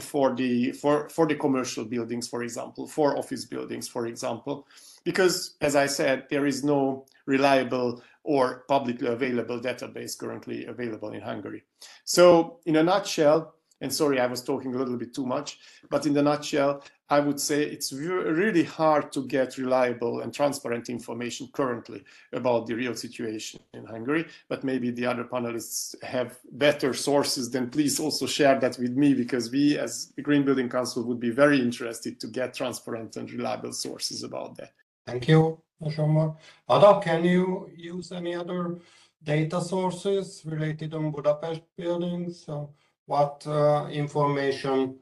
[0.00, 4.66] for the for for the commercial buildings, for example, for office buildings, for example,
[5.04, 11.20] because as I said, there is no reliable or publicly available database currently available in
[11.20, 11.62] Hungary.
[12.04, 15.58] So in a nutshell, and sorry, I was talking a little bit too much,
[15.90, 20.88] but in the nutshell, I would say it's really hard to get reliable and transparent
[20.88, 22.02] information currently
[22.32, 24.26] about the real situation in Hungary.
[24.48, 29.14] But maybe the other panelists have better sources, then please also share that with me
[29.14, 33.30] because we, as the Green Building Council, would be very interested to get transparent and
[33.30, 34.72] reliable sources about that.
[35.06, 36.36] Thank you, Zsombor.
[36.68, 38.80] Ada, can you use any other
[39.22, 42.44] data sources related on Budapest buildings?
[42.44, 42.70] So
[43.06, 44.98] what uh, information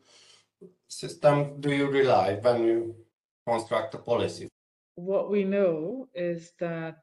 [0.99, 2.95] system do you rely when you
[3.47, 4.49] construct a policy?
[4.97, 7.03] What we know is that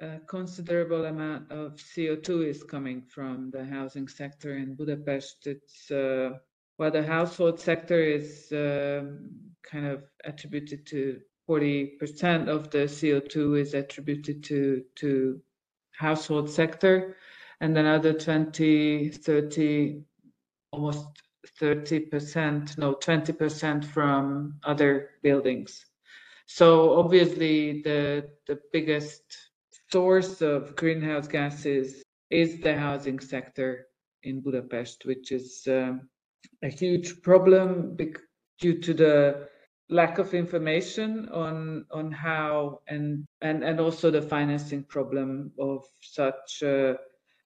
[0.00, 5.46] a considerable amount of CO2 is coming from the housing sector in Budapest.
[5.46, 6.30] It's uh,
[6.78, 9.04] the household sector is uh,
[9.62, 15.40] kind of attributed to 40% of the CO2 is attributed to to
[15.92, 17.16] household sector,
[17.60, 20.02] and another 20, 30
[20.72, 21.06] almost
[21.60, 25.84] 30%, no, 20% from other buildings.
[26.46, 29.22] So obviously the, the biggest
[29.92, 33.86] source of greenhouse gases is the housing sector
[34.22, 36.08] in Budapest, which is um,
[36.62, 37.96] a huge problem
[38.60, 39.48] due to the
[39.88, 46.62] lack of information on on how and and and also the financing problem of such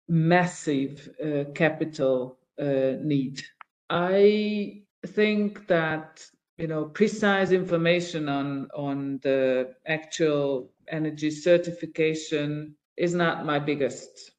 [0.07, 3.43] massive uh, capital uh, need.
[3.89, 6.25] I think that
[6.57, 14.31] you know precise information on on the actual energy certification is not my biggest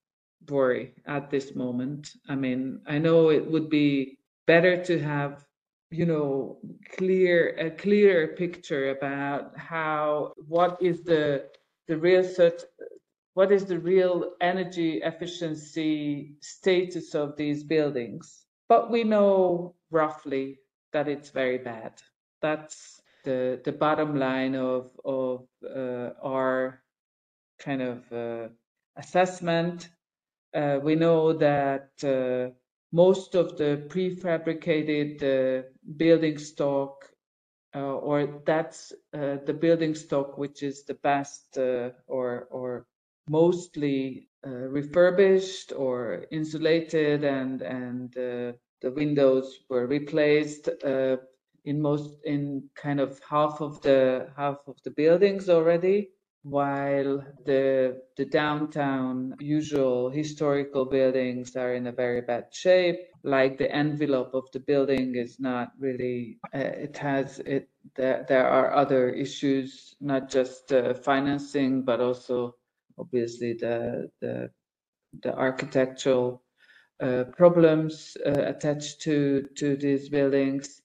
[0.49, 2.09] worry at this moment.
[2.29, 5.45] I mean, I know it would be better to have
[5.91, 6.59] you know
[6.97, 11.47] clear a clearer picture about how what is the
[11.87, 12.65] the real cert
[13.35, 18.45] what is the real energy efficiency status of these buildings.
[18.69, 20.61] But we know roughly
[20.93, 22.03] that it's very bad.
[22.43, 26.83] That's the the bottom line of of uh, our
[27.59, 28.49] kind of uh,
[28.97, 29.91] assessment.
[30.55, 32.55] Uh, we know that uh,
[32.93, 35.63] most of the prefabricated uh,
[35.97, 37.05] building stock,
[37.75, 42.87] uh, or that's the building stock which is the best or or
[43.29, 48.17] mostly refurbished or insulated and and
[48.81, 51.17] the windows were replaced uh,
[51.65, 56.11] in most in kind of half of the half of the buildings already
[56.43, 62.99] while the the downtown usual historical buildings are in a very bad shape.
[63.25, 68.49] Like the envelope of the building is not really uh, it has it there, there
[68.49, 72.55] are other issues not just uh, financing but also
[72.99, 74.51] obviously the the
[75.23, 76.43] the architectural
[77.01, 80.83] uh, problems uh, attached to to these buildings.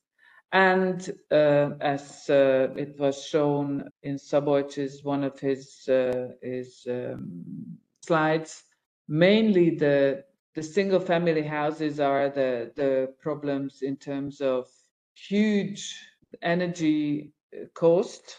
[0.52, 7.80] And uh, as uh, it was shown in Szabolcs's one of his uh, his um,
[8.06, 8.64] slides,
[9.08, 14.68] mainly the the single family houses are the the problems in terms of
[15.16, 15.98] huge
[16.44, 17.34] energy
[17.74, 18.38] cost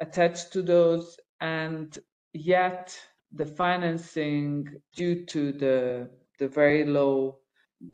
[0.00, 1.98] attached to those, and
[2.32, 2.98] yet
[3.32, 7.38] the financing due to the the very low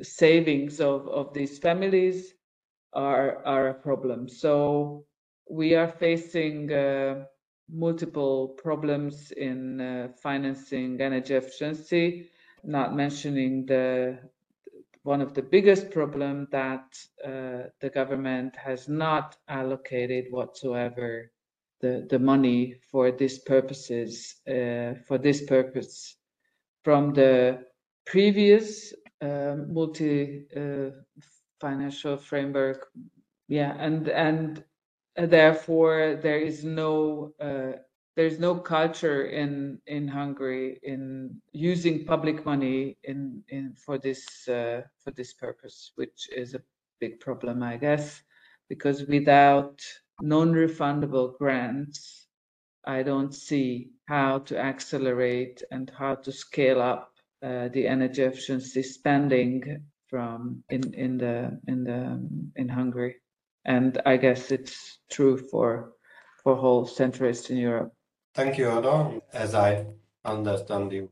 [0.02, 2.34] savings of, of these families
[2.92, 4.28] are, are a problem.
[4.28, 5.04] So
[5.50, 7.24] we are facing uh,
[7.70, 12.30] multiple problems in uh, financing energy efficiency,
[12.64, 14.18] not mentioning the
[15.02, 16.84] one of the biggest problem that
[17.24, 21.30] uh, the government has not allocated whatsoever
[21.86, 26.16] the, the money for this purposes, uh, for this purpose.
[26.84, 27.64] From the
[28.06, 30.90] previous uh, multi uh,
[31.60, 32.88] financial framework
[33.48, 34.64] yeah and and
[35.16, 37.72] therefore there is no uh,
[38.16, 44.82] there's no culture in in Hungary in using public money in in for this uh,
[45.02, 46.62] for this purpose which is a
[47.00, 48.22] big problem I guess
[48.68, 49.80] because without
[50.20, 52.26] non-refundable grants
[52.86, 57.12] I don't see how to accelerate and how to scale up
[57.42, 62.20] uh, the energy efficiency spending from in in the in the
[62.54, 63.16] in Hungary,
[63.64, 65.94] and I guess it's true for
[66.44, 67.92] for whole Central Eastern Europe.
[68.34, 69.20] Thank you, Ada.
[69.32, 69.86] As I
[70.24, 71.10] understand, you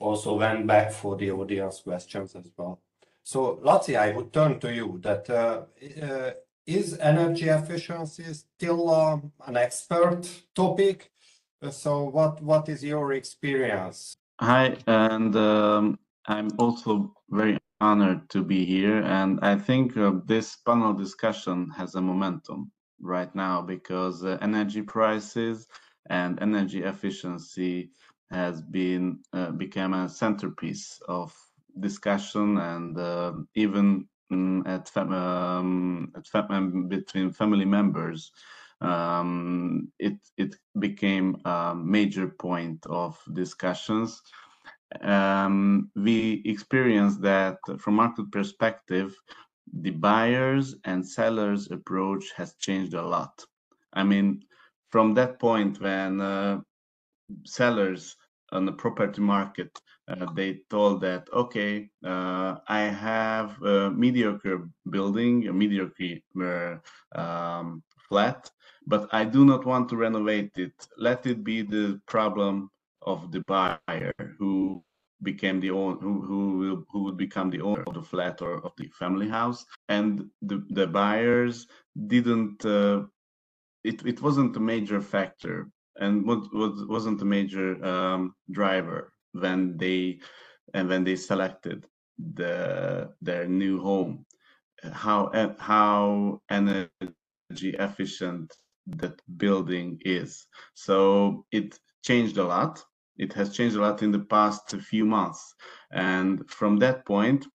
[0.00, 2.80] also went back for the audience questions as well.
[3.22, 4.98] So, Laci, I would turn to you.
[5.00, 5.62] That uh,
[6.02, 6.32] uh,
[6.66, 11.10] is energy efficiency still uh, an expert topic?
[11.70, 14.14] So, what what is your experience?
[14.40, 19.02] Hi, and um, I'm also very honored to be here.
[19.02, 24.82] And I think uh, this panel discussion has a momentum right now because uh, energy
[24.82, 25.66] prices
[26.10, 27.90] and energy efficiency
[28.30, 31.34] has been uh, become a centerpiece of
[31.80, 38.30] discussion and uh, even um, at, fam um, at fam between family members
[38.82, 44.20] um, it it became a major point of discussions.
[45.00, 49.14] Um, we experienced that from market perspective,
[49.72, 53.44] the buyers and sellers approach has changed a lot.
[53.92, 54.42] I mean,
[54.90, 56.60] from that point when uh,
[57.46, 58.16] sellers
[58.50, 59.70] on the property market
[60.34, 68.50] they told that okay uh, i have a mediocre building a mediocre uh, um, flat
[68.86, 70.74] but I do not want to renovate it.
[70.96, 72.70] Let it be the problem
[73.02, 74.82] of the buyer who
[75.22, 78.72] became the who who will who would become the owner of the flat or of
[78.76, 81.66] the family house, and the the buyers
[82.06, 82.64] didn't.
[82.64, 83.04] Uh,
[83.84, 89.76] it it wasn't a major factor, and what was wasn't a major um, driver when
[89.76, 90.20] they
[90.74, 91.86] and when they selected
[92.34, 94.24] the their new home.
[94.92, 97.10] How how energy
[97.78, 98.52] efficient
[98.86, 100.46] that building is.
[100.74, 102.82] So it changed a lot.
[103.16, 105.54] It has changed a lot in the past few months.
[105.92, 107.46] And from that point,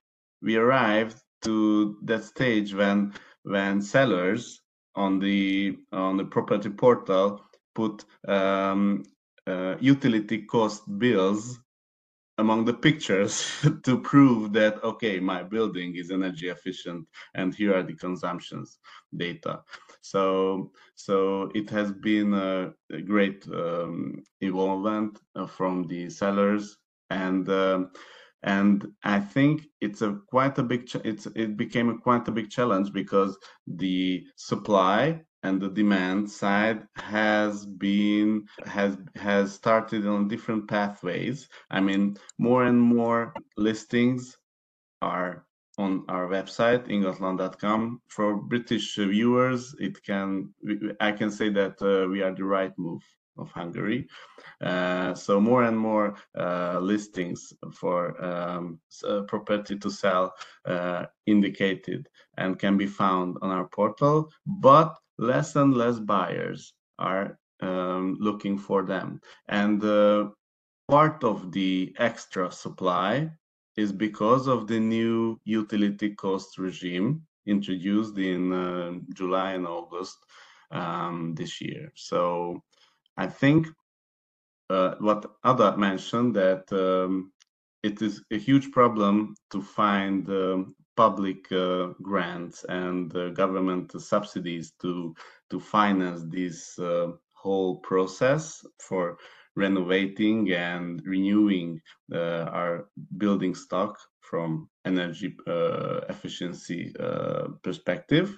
[0.41, 3.13] we arrived to that stage when
[3.43, 4.61] when sellers
[4.95, 7.41] on the on the property portal
[7.75, 9.03] put um,
[9.45, 11.59] uh, utility cost bills
[12.38, 13.51] among the pictures
[13.83, 18.79] to prove that okay my building is energy efficient and here are the consumptions
[19.15, 19.61] data
[20.01, 26.77] So, so it has been a, a great um, involvement uh, from the sellers,
[27.09, 27.91] and um,
[28.43, 30.89] and I think it's a quite a big.
[31.03, 36.81] it's it became a quite a big challenge because the supply and the demand side
[36.95, 41.47] has been has has started on different pathways.
[41.71, 44.37] I mean, more and more listings
[45.01, 45.45] are
[45.77, 50.51] on our website ingatlan.com for british viewers it can
[50.99, 53.03] i can say that uh, we are the right move
[53.37, 54.07] of hungary.
[54.61, 58.79] Uh, so more and more uh, listings for um,
[59.27, 60.33] property to sell
[60.65, 64.29] uh, indicated and can be found on our portal.
[64.45, 70.30] But less and less buyers are um, looking for them and uh,
[70.88, 73.30] part of the extra supply
[73.76, 80.18] is because of the new utility cost regime introduced in uh, July and August
[80.72, 81.91] um, this year.
[81.95, 82.61] So
[83.15, 83.68] I think
[84.70, 87.32] uh, what Ada mentioned that um,
[87.84, 94.73] it is a huge problem to find um, public uh, grants and uh, government subsidies
[94.81, 95.15] to
[95.49, 99.17] to finance this uh, whole process for
[99.55, 101.79] renovating and renewing
[102.13, 108.37] uh, our building stock from energy uh, efficiency uh, perspective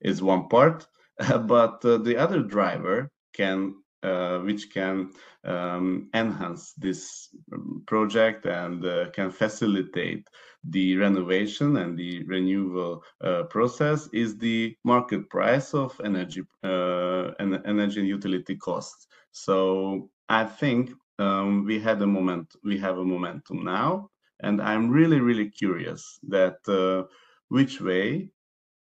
[0.00, 0.86] is one part.
[1.46, 5.10] But the other driver can uh, which can
[5.42, 10.24] um, enhance this um, project and uh, can facilitate
[10.64, 18.00] the renovation and the renewal uh, process is the market price of energy and energy
[18.00, 19.06] and utility costs.
[19.32, 24.90] So I think um, we had a moment, we have a momentum now, and I'm
[24.90, 27.08] really, really curious that uh,
[27.48, 28.30] which way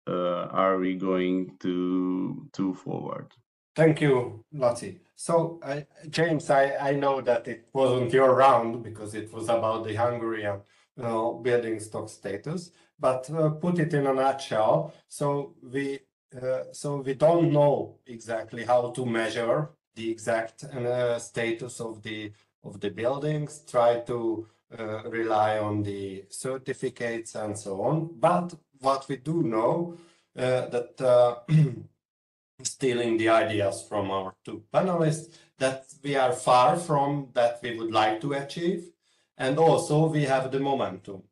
[0.06, 3.32] uh, are we going to to forward.
[3.74, 4.98] Thank you, Laci.
[5.16, 9.84] So, uh, James, I, I know that it wasn't your round because it was about
[9.84, 10.60] the Hungarian
[11.00, 14.92] uh, building stock status, but uh, put it in a nutshell.
[15.08, 16.00] So we
[16.36, 22.32] uh, so we don't know exactly how to measure the exact uh, status of the
[22.64, 24.46] of the buildings, try to
[25.04, 28.08] rely on the certificates and so on.
[28.18, 29.96] But what we do know
[30.34, 31.44] that
[32.62, 37.92] stealing the ideas from our two panelists that we are far from that we would
[37.92, 38.91] like to achieve
[39.38, 41.22] and also we have the momentum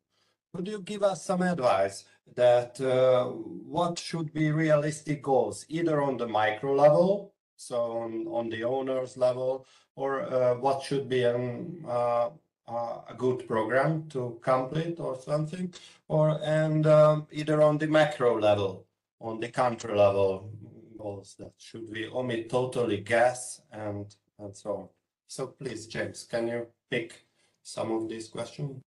[0.53, 6.17] could you give us some advice that uh, what should be realistic goals either on
[6.17, 12.29] the micro level so on, on the owner's level, or uh, what should be uh,
[12.67, 15.71] a good program to complete or something,
[16.07, 18.87] or and um, either on the macro level,
[19.19, 20.49] on the country level
[20.97, 24.89] goals that should we omit totally gas and and so on.
[25.27, 27.25] So please, James, can you pick
[27.63, 28.81] some of these questions?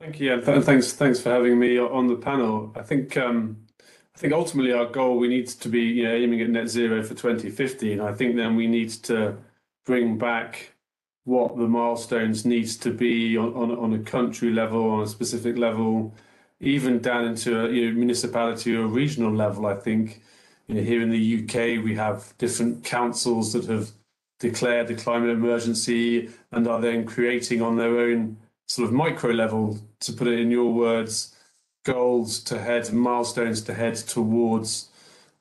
[0.00, 2.72] Thank you, and th thanks thanks for having me on the panel.
[2.74, 3.66] I think um,
[4.14, 7.02] I think ultimately our goal we need to be you know, aiming at net zero
[7.02, 9.36] for 2050, and I think then we need to
[9.84, 10.74] bring back
[11.24, 15.56] what the milestones needs to be on, on, on a country level, on a specific
[15.58, 16.14] level,
[16.60, 19.66] even down into a you know, municipality or regional level.
[19.66, 20.22] I think
[20.66, 23.90] you know, here in the UK we have different councils that have
[24.40, 28.36] declared the climate emergency and are then creating on their own
[28.66, 31.34] sort of micro level, to put it in your words,
[31.84, 34.90] goals to head, milestones to head towards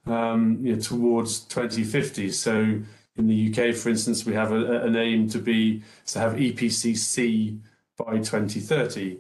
[0.06, 2.32] um, you know, towards 2050.
[2.32, 2.82] So
[3.18, 7.60] in the UK, for instance, we have a, an aim to be to have EPCC
[7.98, 9.20] by 2030,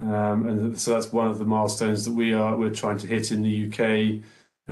[0.00, 3.32] um, and so that's one of the milestones that we are we're trying to hit
[3.32, 4.22] in the UK.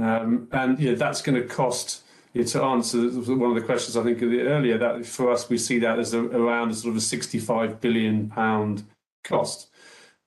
[0.00, 2.02] Um, and you know, that's going to cost.
[2.45, 5.99] To answer one of the questions I think earlier, that for us we see that
[5.99, 8.84] as a, around a sort of a 65 billion pound
[9.24, 9.70] cost,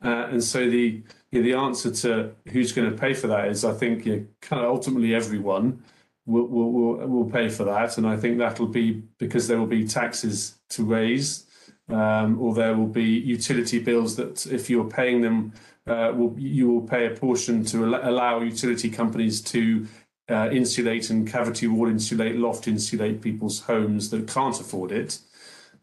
[0.03, 3.73] uh, and so the the answer to who's going to pay for that is, I
[3.73, 4.05] think,
[4.41, 5.83] kind of ultimately everyone
[6.25, 7.97] will, will, will, pay for that.
[7.97, 11.45] And I think that'll be because there will be taxes to raise,
[11.89, 15.53] um, or there will be utility bills that if you're paying them,
[15.87, 19.87] uh, you will pay a portion to allow utility companies to
[20.29, 25.19] uh, insulate and cavity wall insulate, loft insulate people's homes that can't afford it.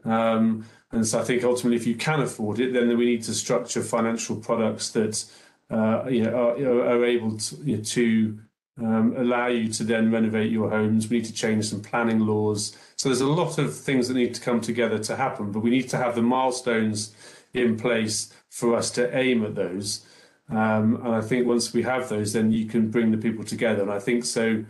[0.05, 3.35] Um, and so I think ultimately, if you can afford it, then we need to
[3.35, 5.25] structure financial products that
[5.71, 8.39] uh, you know, are, are, able to, you know, to
[8.79, 11.09] um, allow you to then renovate your homes.
[11.09, 12.77] We need to change some planning laws.
[12.97, 15.71] So there's a lot of things that need to come together to happen, but we
[15.71, 17.15] need to have the milestones
[17.53, 20.07] in place for us to aim at those.
[20.49, 23.83] Um, and I think once we have those, then you can bring the people together.
[23.83, 24.65] And I think so.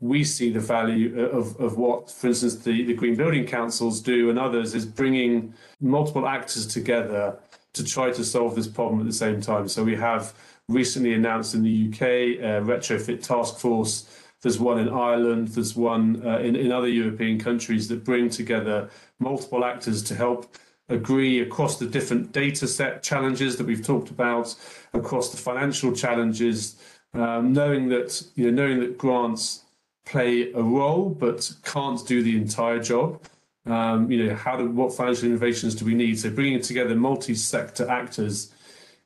[0.00, 4.30] we see the value of, of what, for instance, the, the Green Building Councils do
[4.30, 7.38] and others is bringing multiple actors together
[7.74, 9.68] to try to solve this problem at the same time.
[9.68, 10.32] So we have
[10.68, 14.08] recently announced in the UK a retrofit task force.
[14.42, 15.48] There's one in Ireland.
[15.48, 20.56] There's one uh, in, in other European countries that bring together multiple actors to help
[20.88, 24.54] agree across the different data set challenges that we've talked about,
[24.92, 26.76] across the financial challenges,
[27.14, 29.64] um, knowing that you know knowing that grants
[30.04, 33.22] play a role but can't do the entire job.
[33.66, 36.18] Um, you know, how do, what financial innovations do we need?
[36.18, 38.54] So bringing together multi-sector actors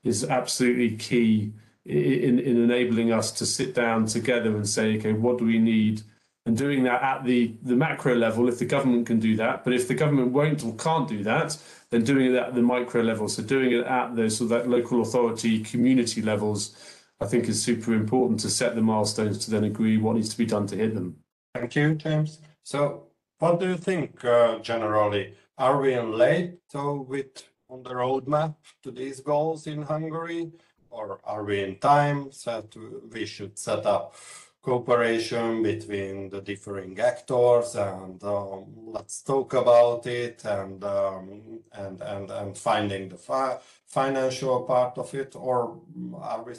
[0.04, 1.52] is absolutely key
[1.84, 6.02] in, in enabling us to sit down together and say, okay, what do we need?
[6.44, 9.72] And doing that at the, the macro level, if the government can do that, but
[9.72, 11.56] if the government won't or can't do that,
[11.90, 13.28] then doing it at the micro level.
[13.28, 16.76] So doing it at the sort of that local authority, community levels,
[17.20, 20.38] I think is super important to set the milestones to then agree what needs to
[20.38, 21.16] be done to hit them.
[21.54, 22.40] Thank you, James.
[22.64, 23.06] So
[23.38, 25.34] what do you think uh, generally?
[25.58, 30.50] Are we in late so with on the roadmap to these goals in Hungary?
[30.90, 32.74] Or are we in time that
[33.12, 34.14] we should set up
[34.62, 42.30] cooperation between the differing actors and um, let's talk about it and um, and and
[42.30, 45.80] and finding the fi financial part of it or
[46.20, 46.54] are we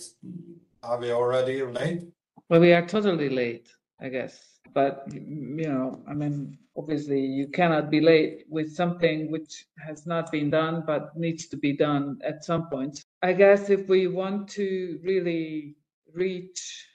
[0.83, 2.03] are we already late?
[2.49, 3.69] Well we are totally late
[4.01, 9.65] i guess but you know i mean obviously you cannot be late with something which
[9.77, 13.05] has not been done but needs to be done at some point.
[13.21, 15.75] I guess if we want to really
[16.13, 16.87] reach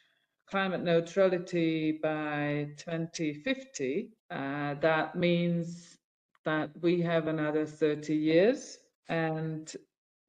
[0.51, 5.99] climate neutrality by 2050, uh, that means
[6.45, 8.79] that we have another 30 years.
[9.09, 9.71] And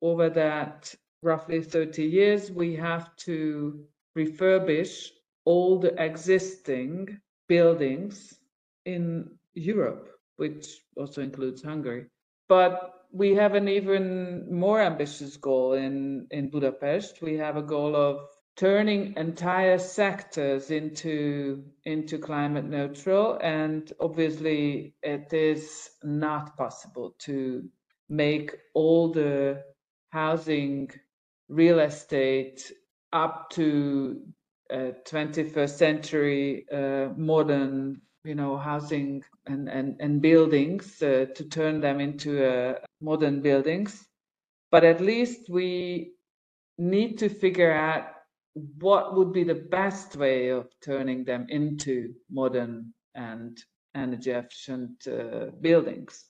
[0.02, 3.86] over that roughly 30 years, we have to
[4.18, 5.10] refurbish
[5.46, 8.38] all the existing buildings
[8.86, 12.08] in Europe, which also includes Hungary.
[12.48, 17.22] But we have an even more ambitious goal in, in Budapest.
[17.22, 18.28] We have a goal of
[18.60, 27.64] turning entire sectors into into climate neutral and obviously it is not possible to
[28.10, 29.64] make all the
[30.10, 30.90] housing
[31.48, 32.70] real estate
[33.14, 34.20] up to
[34.74, 41.80] uh, 21st century uh, modern you know housing and and, and buildings uh, to turn
[41.80, 44.06] them into uh, modern buildings.
[44.70, 46.12] But at least we
[46.78, 48.19] need to figure out
[48.80, 53.58] what would be the best way of turning them into modern and
[53.96, 56.26] energy efficient uh, buildings.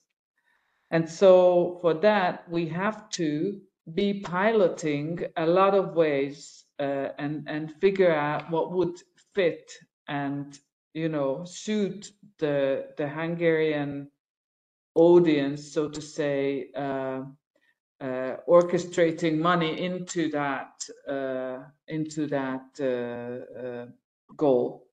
[0.90, 3.60] And so for that, we have to
[3.94, 8.96] be piloting a lot of ways uh, and, and figure out what would
[9.34, 9.70] fit
[10.08, 10.58] and,
[10.94, 14.10] you know, suit the, the Hungarian
[14.94, 17.22] audience, so to say, uh,
[18.00, 20.72] uh, orchestrating money into that
[21.08, 23.86] uh, into that uh, uh,
[24.36, 24.86] goal.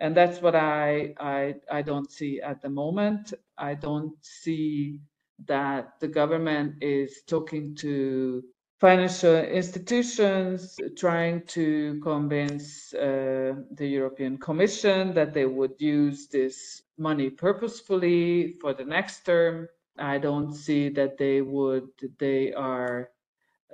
[0.00, 3.34] And that's what I, I i don't see at the moment.
[3.56, 5.00] I don't see
[5.46, 8.42] that the government is talking to
[8.80, 17.28] financial institutions trying to convince uh, the european commission that they would use this money
[17.28, 19.68] purposefully for the next term
[20.00, 21.88] I don't see that they would,
[22.18, 23.10] they are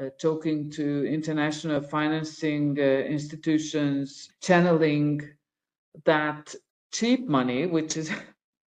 [0.00, 5.20] uh, talking to international financing uh, institutions, channeling
[6.04, 6.54] that
[6.92, 8.10] cheap money, which is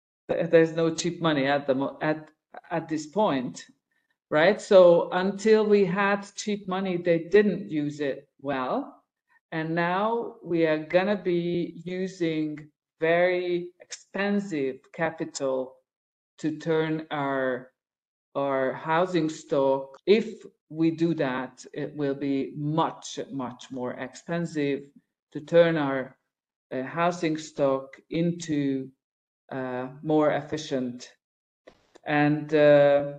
[0.28, 2.28] there's no cheap money at the at
[2.70, 3.64] at this point,
[4.30, 4.60] right?
[4.60, 9.02] So until we had cheap money, they didn't use it well,
[9.52, 12.58] and now we are gonna be using
[13.00, 15.74] very expensive capital
[16.38, 17.72] to turn our
[18.34, 24.80] our housing stock if we do that it will be much much more expensive
[25.32, 26.16] to turn our
[26.72, 28.88] uh, housing stock into
[29.52, 31.12] uh, more efficient.
[32.04, 33.12] And uh,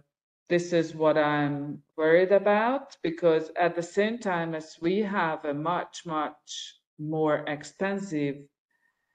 [0.50, 5.54] this is what i'm worried about because at the same time as we have a
[5.54, 8.36] much much more expensive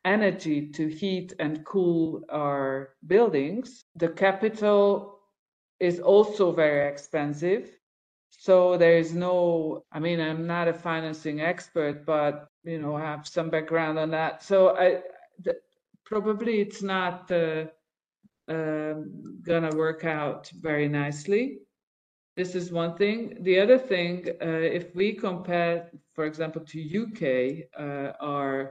[0.05, 3.85] energy to heat and cool our buildings.
[3.97, 5.19] The capital
[5.81, 7.71] is also very expensive.
[8.31, 13.03] So there is no, I mean, I'm not a financing expert, but, you know, I
[13.03, 14.43] have some background on that.
[14.43, 15.03] So I,
[15.43, 15.57] the,
[16.05, 17.67] probably it's not uh,
[18.49, 18.95] uh,
[19.43, 21.59] gonna work out very nicely.
[22.37, 23.37] This is one thing.
[23.43, 28.71] The other thing, uh, if we compare, for example, to UK, uh, our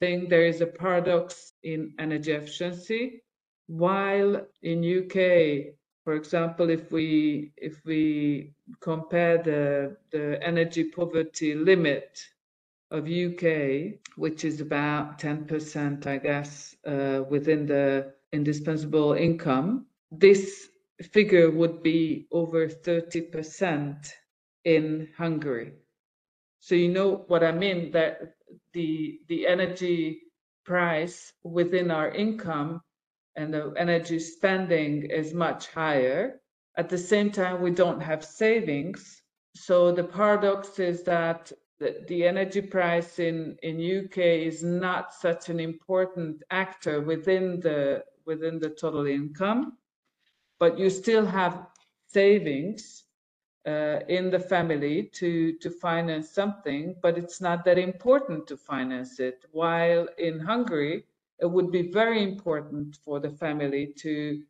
[0.00, 3.22] think there is a paradox in energy efficiency.
[3.66, 5.74] While in UK,
[6.04, 12.18] for example, if we if we compare the the energy poverty limit
[12.90, 20.70] of UK, which is about 10%, I guess, uh, within the indispensable income, this
[21.12, 24.10] figure would be over 30%
[24.64, 25.72] in Hungary.
[26.60, 28.34] So you know what I mean that
[28.72, 30.22] the the energy
[30.64, 32.82] price within our income
[33.36, 36.40] and the energy spending is much higher.
[36.76, 39.22] At the same time, we don't have savings.
[39.54, 45.60] So the paradox is that the, energy price in, in UK is not such an
[45.60, 49.78] important actor within the within the total income,
[50.58, 51.66] but you still have
[52.08, 53.04] savings
[53.68, 59.20] uh, in the family to to finance something, but it's not that important to finance
[59.20, 59.44] it.
[59.52, 61.04] While in Hungary,
[61.40, 64.42] it would be very important for the family to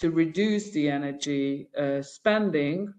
[0.00, 2.92] to reduce the energy uh, spending,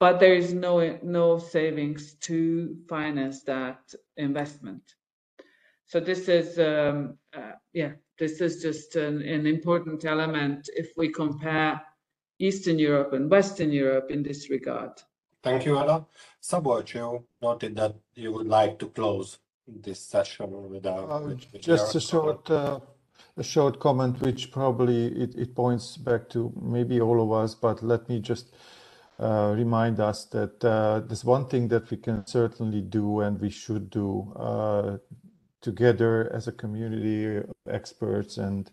[0.00, 3.80] but there is no no savings to finance that
[4.16, 4.84] investment.
[5.86, 11.08] So this is um, uh, yeah, this is just an, an important element if we
[11.08, 11.80] compare
[12.48, 14.92] Eastern Europe and Western Europe in this regard.
[15.42, 16.06] Thank you, Ella.
[16.42, 21.62] Szabolcs, you noted that you would like to close this session without Uh, with- with
[21.62, 22.80] Just a short, uh,
[23.36, 27.82] a short comment, which probably it, it points back to maybe all of us, but
[27.82, 28.46] let me just
[29.20, 33.48] uh, remind us that uh, there's one thing that we can certainly do and we
[33.50, 34.98] should do uh,
[35.60, 38.38] together as a community of experts.
[38.38, 38.70] And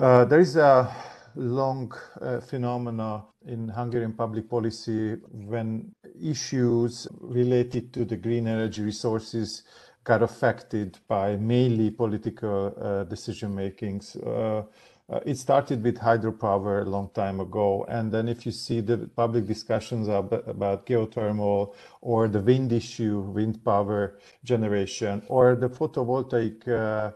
[0.00, 0.88] uh, there is a
[1.36, 9.62] long uh, phenomena in Hungarian public policy when issues related to the green energy resources
[10.04, 14.16] got affected by mainly political uh, decision makings.
[14.16, 14.62] Uh,
[15.10, 18.96] uh, it started with hydropower a long time ago, and then if you see the
[19.14, 27.10] public discussions about, geothermal or the wind issue, wind power generation, or the photovoltaic, uh,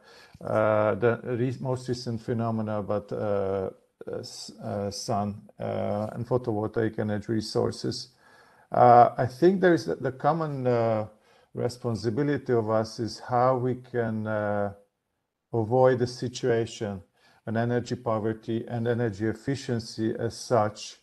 [0.44, 3.70] uh, the re- most recent phenomena about uh,
[4.90, 8.08] sun uh, and photovoltaic energy resources.
[8.70, 11.06] Uh, I think there is the, the common uh,
[11.54, 14.72] responsibility of us is how we can uh,
[15.52, 17.02] avoid a situation
[17.44, 20.98] when energy poverty and energy efficiency as such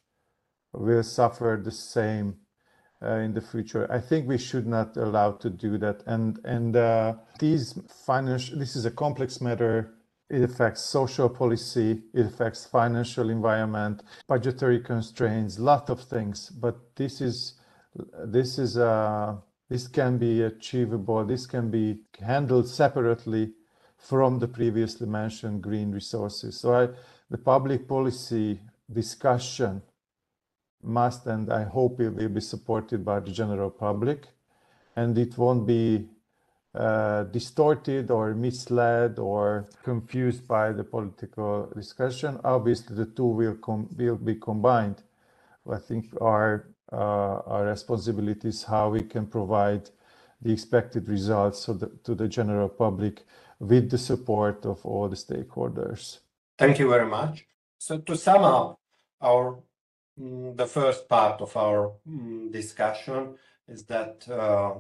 [0.74, 2.36] will suffer the same
[3.02, 3.92] uh, in the future.
[3.92, 6.04] I think we should not allow to do that.
[6.06, 9.94] And and uh, these financial this is a complex matter.
[10.30, 16.50] It affects social policy, it affects financial environment, budgetary constraints, lot of things.
[16.50, 17.54] But this is
[18.26, 19.36] this is uh,
[19.70, 21.24] this can be achievable.
[21.26, 23.54] This can be handled separately
[23.98, 26.60] from the previously mentioned green resources.
[26.60, 26.90] So I,
[27.30, 28.60] the public policy
[28.92, 29.82] discussion
[30.84, 34.28] must, and I hope it will be supported by the general public,
[34.96, 36.10] and it won't be
[36.76, 42.40] uh, distorted or misled or confused by the political discussion.
[42.44, 45.02] Obviously, the two will com- will be combined.
[45.70, 49.90] I think our uh, our responsibility is how we can provide
[50.42, 53.26] the expected results so that, to the general public
[53.60, 56.20] with the support of all the stakeholders.
[56.58, 57.46] Thank you very much.
[57.78, 58.80] So to sum up
[59.22, 59.60] our
[60.20, 63.36] mm, the first part of our mm, discussion
[63.68, 64.76] is that uh,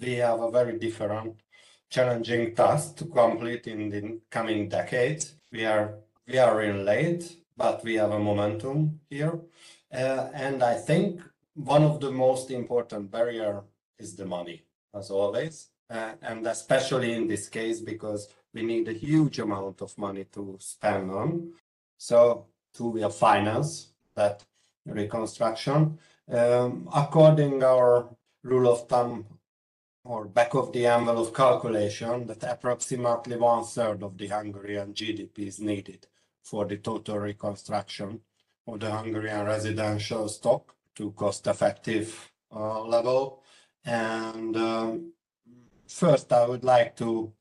[0.00, 1.40] we have a very different
[1.88, 5.34] challenging task to complete in the coming decades.
[5.52, 5.94] We are
[6.26, 9.38] we are in late, but we have a momentum here.
[9.92, 11.20] Uh, and I think
[11.54, 13.62] one of the most important barrier
[13.98, 14.62] is the money,
[14.94, 15.68] as always.
[15.88, 20.56] Uh, and especially in this case, because we need a huge amount of money to
[20.58, 21.52] spend on.
[21.96, 24.44] So to will finance that
[24.84, 25.98] reconstruction.
[26.28, 28.08] Um, according our
[28.42, 29.26] rule of thumb
[30.06, 35.60] or back of the envelope calculation, that approximately one third of the Hungarian GDP is
[35.60, 36.06] needed
[36.42, 38.20] for the total reconstruction
[38.66, 43.42] of the Hungarian residential stock to cost effective uh, level.
[43.84, 45.12] And um,
[45.88, 47.32] first, I would like to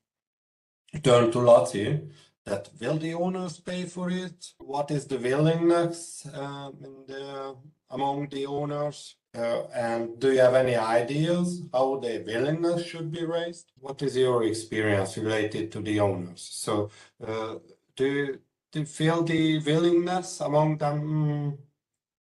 [1.04, 2.02] turn to Lottie.
[2.46, 4.54] That will the owners pay for it?
[4.60, 7.56] What is the willingness in the,
[7.90, 9.16] among the owners?
[9.36, 13.72] Uh, and do you have any ideas how the willingness should be raised?
[13.80, 16.48] What is your experience related to the owners?
[16.52, 16.90] So,
[17.26, 17.56] uh,
[17.96, 18.40] do you,
[18.72, 21.58] do you feel the willingness among them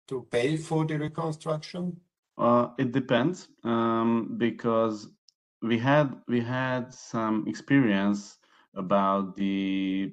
[0.08, 2.00] to pay for the reconstruction?
[2.38, 5.10] Uh, it depends um, because
[5.62, 8.38] we had we had some experience
[8.74, 10.12] about the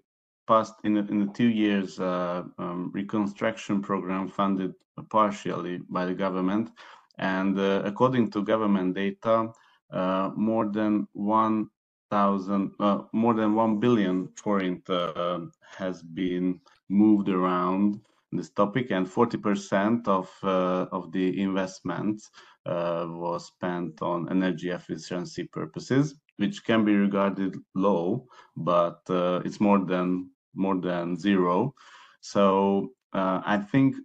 [0.84, 4.72] in the, in two years uh, um, reconstruction program funded
[5.10, 6.70] partially by the government,
[7.18, 9.50] and uh, according to government data,
[9.92, 11.68] uh, more than one
[12.10, 15.40] thousand, uh, more than one billion forint uh,
[15.76, 16.58] has been
[16.88, 18.00] moved around
[18.32, 22.30] this topic, and 40% of uh, of the investments
[22.64, 28.26] was spent on energy efficiency purposes, which can be regarded low,
[28.56, 31.74] but uh, it's more than more than zero.
[32.20, 33.96] So uh, I think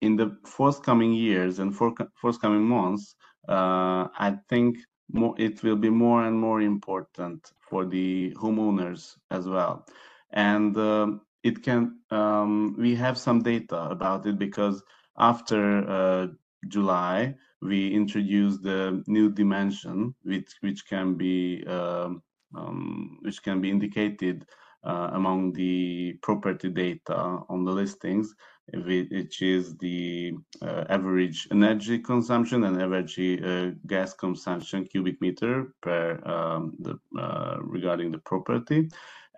[0.00, 3.14] in the forthcoming years and for, forthcoming months,
[3.48, 4.78] uh, I think
[5.12, 9.86] more, it will be more and more important for the homeowners as well.
[10.32, 14.82] And um, it can, um, we have some data about it because
[15.18, 16.26] after uh,
[16.68, 22.22] July, we introduced the new dimension, which which can be um,
[22.54, 28.34] um, which can be indicated uh, among the property data on the listings,
[28.72, 36.20] which is the uh, average energy consumption and average uh, gas consumption cubic meter per
[36.24, 38.88] um, the, uh, regarding the property.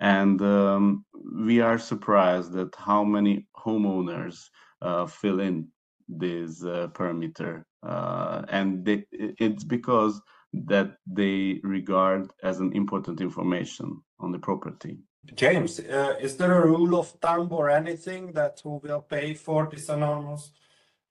[0.01, 1.05] And um,
[1.35, 4.45] we are surprised at how many homeowners
[4.81, 5.69] uh, fill in
[6.09, 7.65] this uh, parameter.
[7.83, 10.21] and they, it's because
[10.53, 14.99] that they regard as an important information on the property.
[15.35, 19.69] James, uh, is there a rule of thumb or anything that who will pay for
[19.71, 20.53] this enormous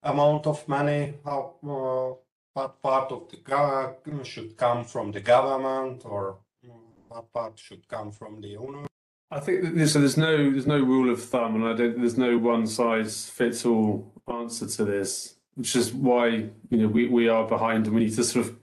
[0.04, 1.14] amount of money?
[1.24, 2.16] How uh,
[2.54, 6.72] what part of the should come from the government, or mm,
[7.08, 8.88] what part should come from the owner?
[9.30, 12.18] I think there's, so there's no there's no rule of thumb, and I don't there's
[12.18, 16.28] no one size fits all answer to this, which is why
[16.70, 18.56] you know we, we are behind and we need to sort of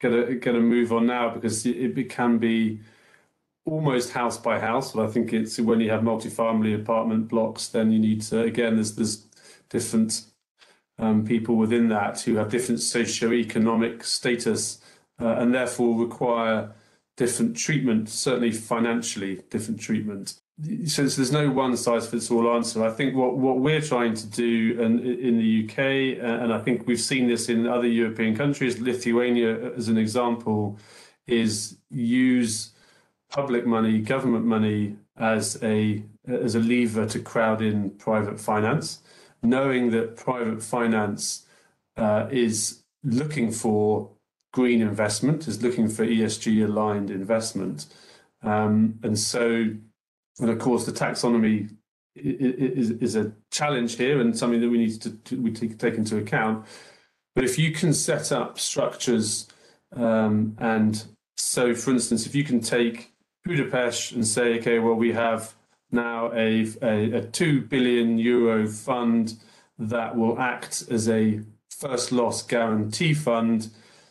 [0.00, 2.80] get a get a move on now because it, it can be
[3.64, 7.92] almost house by house, but I think it's when you have multi-family apartment blocks, then
[7.92, 8.76] you need to again.
[8.76, 9.26] There's there's
[9.68, 10.22] different
[10.98, 14.80] um, people within that who have different socio-economic status
[15.20, 16.74] uh, and therefore require
[17.16, 18.08] different treatment.
[18.08, 20.40] Certainly financially, different treatment.
[20.86, 22.84] So there's no one size fits all answer.
[22.84, 26.86] I think what, what we're trying to do in, in the UK, and I think
[26.86, 30.78] we've seen this in other European countries, Lithuania as an example,
[31.26, 32.72] is use
[33.30, 39.00] public money, government money as a as a lever to crowd in private finance,
[39.42, 41.46] knowing that private finance
[41.96, 44.10] uh, is looking for
[44.52, 47.86] green investment, is looking for ESG aligned investment,
[48.42, 49.70] um, and so,
[50.40, 51.70] and of course, the taxonomy
[52.16, 55.94] is, is a challenge here and something that we need to, to we take, take
[55.94, 56.66] into account.
[57.34, 59.46] But if you can set up structures
[59.94, 61.02] um, and
[61.36, 63.12] so, for instance, if you can take
[63.44, 65.54] Budapest and say, okay, well, we have
[65.90, 69.34] now a, a, a 2 billion euro fund
[69.78, 73.68] that will act as a first loss guarantee fund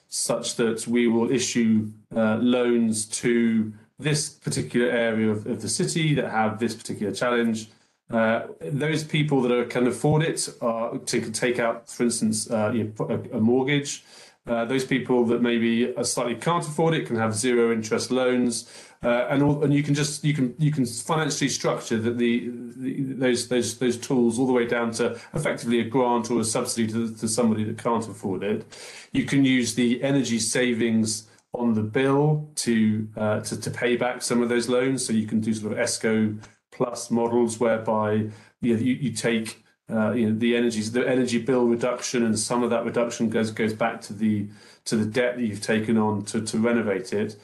[0.09, 6.15] such that we will issue uh, loans to this particular area of, of, the city
[6.15, 7.69] that have this particular challenge.
[8.09, 12.71] Uh, those people that are, can afford it are to take out, for instance, uh,
[12.73, 14.03] you know, a, a, mortgage.
[14.47, 18.67] Uh, those people that maybe slightly can't afford it can have zero interest loans.
[19.01, 22.51] Uh, and all, and you can just you can you can financially structure that the,
[22.75, 26.43] the, those those those tools all the way down to effectively a grant or a
[26.43, 28.65] subsidy to, to somebody that can't afford it.
[29.13, 34.21] You can use the energy savings on the bill to uh, to, to pay back
[34.21, 35.05] some of those loans.
[35.05, 36.37] So you can do sort of ESCO
[36.71, 38.29] plus models whereby
[38.61, 42.37] you, know, you, you take uh, you know the energy the energy bill reduction and
[42.37, 44.47] some of that reduction goes goes back to the
[44.83, 47.37] to the debt that you've taken on to, to renovate it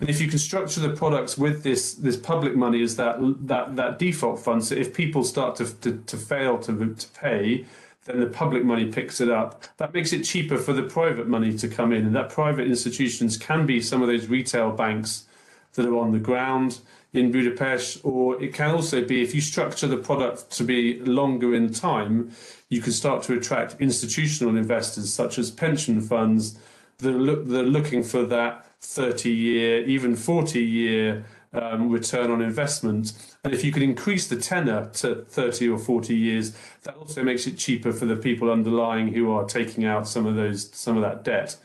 [0.00, 3.16] and if you can structure the products with this this public money as that
[3.46, 7.64] that that default fund, so if people start to to, to fail to to pay,
[8.04, 9.64] then the public money picks it up.
[9.78, 13.36] That makes it cheaper for the private money to come in, and that private institutions
[13.36, 15.26] can be some of those retail banks
[15.74, 16.80] that are on the ground
[17.12, 21.54] in Budapest, or it can also be if you structure the product to be longer
[21.54, 22.30] in time,
[22.68, 26.58] you can start to attract institutional investors such as pension funds
[26.98, 32.30] that are, look, that are looking for that 30 year, even 40 year um, return
[32.30, 33.12] on investment.
[33.44, 37.46] And if you can increase the tenor to 30 or 40 years, that also makes
[37.46, 41.02] it cheaper for the people underlying who are taking out some of those some of
[41.02, 41.56] that debt.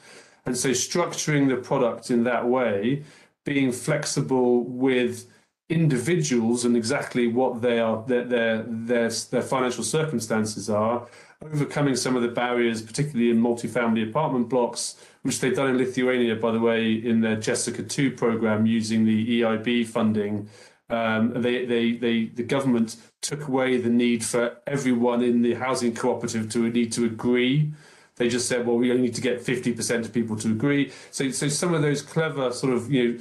[0.46, 3.04] And so structuring the product in that way,
[3.46, 5.26] being flexible with
[5.70, 11.08] individuals and exactly what they are their their their, their financial circumstances are,
[11.42, 16.36] overcoming some of the barriers, particularly in multifamily apartment blocks, which they've done in Lithuania,
[16.36, 20.50] by the way, in their Jessica 2 program using the EIB funding.
[20.90, 25.96] Um, they, they, they, the government took away the need for everyone in the housing
[25.96, 27.74] cooperative to need to agree.
[28.18, 30.92] They just said, well, we only need to get 50% of people to agree.
[31.10, 33.20] So, so some of those clever sort of you know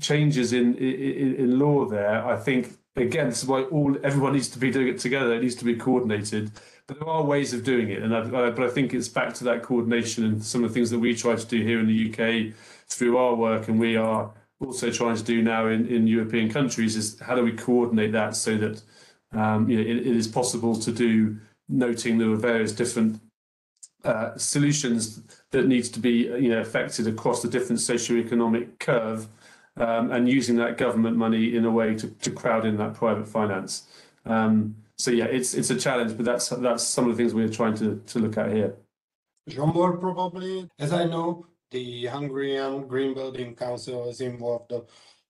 [0.00, 4.48] changes in, in, in law there, I think, again, this is why all everyone needs
[4.48, 5.34] to be doing it together.
[5.34, 6.50] It needs to be coordinated.
[6.86, 9.32] But there are ways of doing it, and I, I, but I think it's back
[9.34, 11.86] to that coordination and some of the things that we try to do here in
[11.86, 12.54] the UK
[12.88, 14.30] through our work, and we are
[14.60, 18.36] also trying to do now in, in European countries is how do we coordinate that
[18.36, 18.82] so that
[19.32, 21.38] um, you know, it, it is possible to do,
[21.68, 23.20] noting there are various different
[24.04, 29.26] uh, solutions that needs to be you know affected across the different socioeconomic curve,
[29.78, 33.26] um, and using that government money in a way to, to crowd in that private
[33.26, 33.84] finance.
[34.26, 37.48] Um, so yeah, it's it's a challenge, but that's that's some of the things we're
[37.48, 38.76] trying to to look at here.
[39.50, 44.82] Zsombor, probably, as I know, the Hungarian Green Building Council is involved a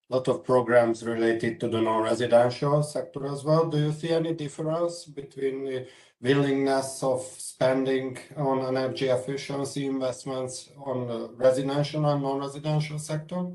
[0.08, 3.68] lot of programs related to the non-residential sector as well.
[3.68, 5.88] Do you see any difference between the
[6.20, 13.46] willingness of spending on energy efficiency investments on the residential and non-residential sector?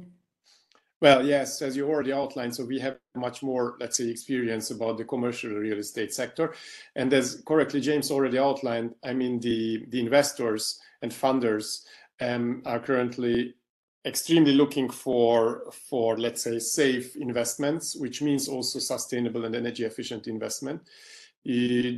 [1.02, 4.98] Well, yes, as you already outlined, so we have much more, let's say, experience about
[4.98, 6.54] the commercial real estate sector.
[6.96, 11.84] And as correctly James already outlined, I mean, the, the investors and funders
[12.20, 13.54] um, are currently
[14.06, 20.28] extremely looking for, for, let's say, safe investments, which means also sustainable and energy efficient
[20.28, 20.82] investment.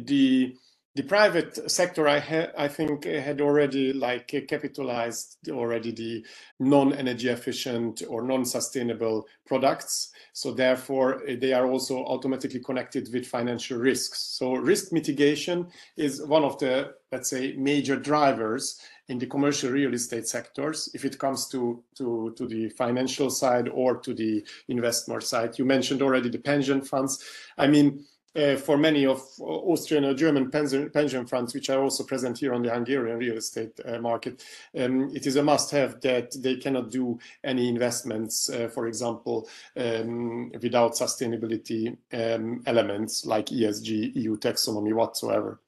[0.06, 0.56] the
[0.94, 6.26] the private sector I, ha- I think had already like capitalized already the
[6.60, 10.12] non-energy efficient or non-sustainable products.
[10.34, 14.20] So therefore eh, they are also automatically connected with financial risks.
[14.20, 19.94] So risk mitigation is one of the let's say major drivers in the commercial real
[19.94, 20.90] estate sectors.
[20.94, 25.64] If it comes to to to the financial side or to the investment side you
[25.64, 27.24] mentioned already the pension funds.
[27.58, 28.06] I mean
[28.36, 32.54] uh, for many of Austrian or German pension, pension funds, which are also present here
[32.54, 34.44] on the Hungarian real estate uh, market,
[34.78, 39.48] um, it is a must-have that they cannot do any investments, uh, for example,
[39.78, 45.60] um, without sustainability um, elements like ESG, EU taxonomy whatsoever.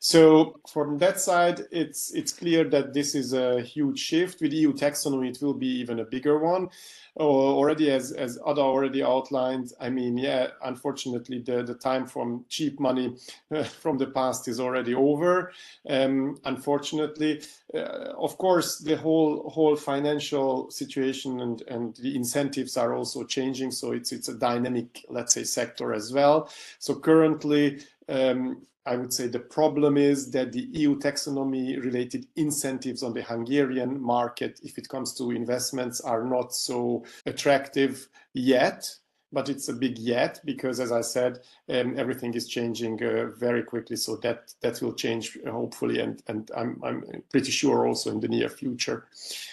[0.00, 4.40] So from that side, it's it's clear that this is a huge shift.
[4.40, 6.68] With EU taxonomy, it will be even a bigger one.
[7.16, 12.78] Already, as as Ada already outlined, I mean, yeah, unfortunately, the the time from cheap
[12.78, 13.16] money
[13.50, 15.52] uh, from the past is already over.
[15.88, 17.42] Um, unfortunately,
[17.74, 23.72] uh, of course, the whole whole financial situation and and the incentives are also changing.
[23.72, 26.50] So it's it's a dynamic, let's say, sector as well.
[26.78, 27.80] So currently.
[28.10, 33.22] Um, I would say the problem is that the EU taxonomy related incentives on the
[33.22, 38.90] Hungarian market, if it comes to investments, are not so attractive yet
[39.32, 43.62] but it's a big yet because as i said um, everything is changing uh, very
[43.62, 48.10] quickly so that that will change uh, hopefully and and i'm i'm pretty sure also
[48.10, 49.06] in the near future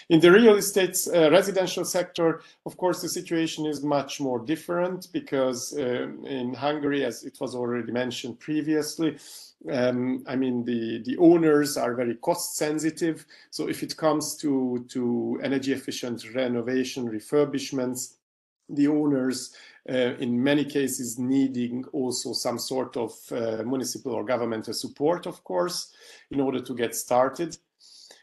[0.08, 5.08] in the real estate uh, residential sector of course the situation is much more different
[5.12, 9.16] because um, in hungary as it was already mentioned previously
[9.72, 13.24] um, I mean, the, the owners are very cost sensitive.
[13.50, 18.14] So if it comes to, to energy efficient renovation, refurbishments,
[18.68, 19.54] the owners
[19.88, 25.42] uh, in many cases needing also some sort of uh, municipal or governmental support, of
[25.44, 25.92] course,
[26.30, 27.56] in order to get started.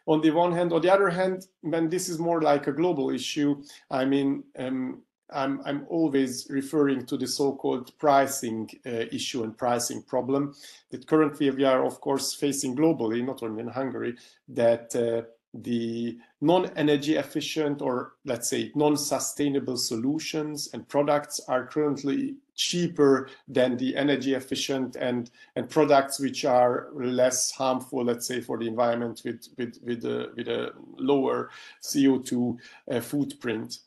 [0.05, 3.09] On the one hand, on the other hand, when this is more like a global
[3.09, 9.57] issue, I mean, um, I'm, I'm, always referring to the so-called pricing uh, issue and
[9.57, 10.53] pricing problem
[10.91, 14.15] that currently we are, of course, facing globally, not only in Hungary,
[14.49, 23.29] that uh, the non-energy efficient or let's say non-sustainable solutions and products are currently cheaper
[23.47, 28.67] than the energy efficient and and products which are less harmful let's say for the
[28.67, 31.49] environment with with with a, with a lower
[31.83, 32.57] co2
[32.91, 33.79] uh, footprint.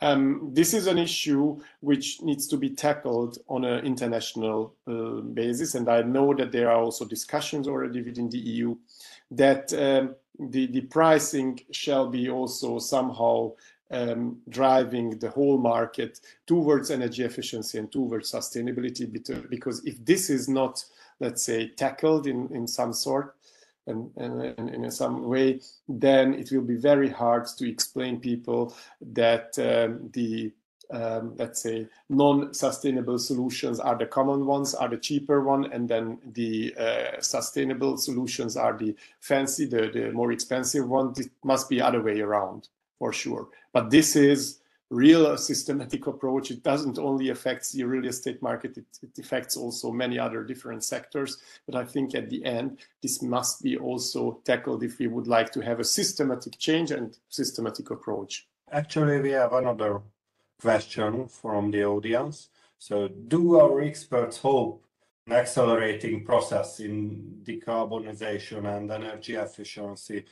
[0.00, 5.74] Um, this is an issue which needs to be tackled on an international uh, basis
[5.74, 8.76] and i know that there are also discussions already within the eu
[9.30, 13.52] that um, the, the pricing shall be also somehow
[13.90, 19.10] um, driving the whole market towards energy efficiency and towards sustainability.
[19.48, 20.84] Because if this is not,
[21.20, 23.36] let's say, tackled in, in some sort
[23.86, 28.74] and, and, and in some way, then it will be very hard to explain people
[29.00, 30.52] that um, the
[30.90, 36.18] um, let's say non-sustainable solutions are the common ones are the cheaper one and then
[36.32, 41.12] the uh, sustainable solutions are the fancy the, the more expensive one.
[41.16, 43.48] It must be the other way around for sure.
[43.72, 44.60] But this is
[44.90, 46.50] real systematic approach.
[46.50, 50.82] It doesn't only affect the real estate market it, it affects also many other different
[50.82, 51.36] sectors.
[51.66, 55.52] But i think at the end this must be also tackled if we would like
[55.52, 58.46] to have a systematic change and systematic approach.
[58.72, 60.02] Actually, we have another
[60.60, 62.48] question from the audience.
[62.78, 64.84] So, do our experts hope
[65.26, 70.24] an accelerating process in decarbonization and energy efficiency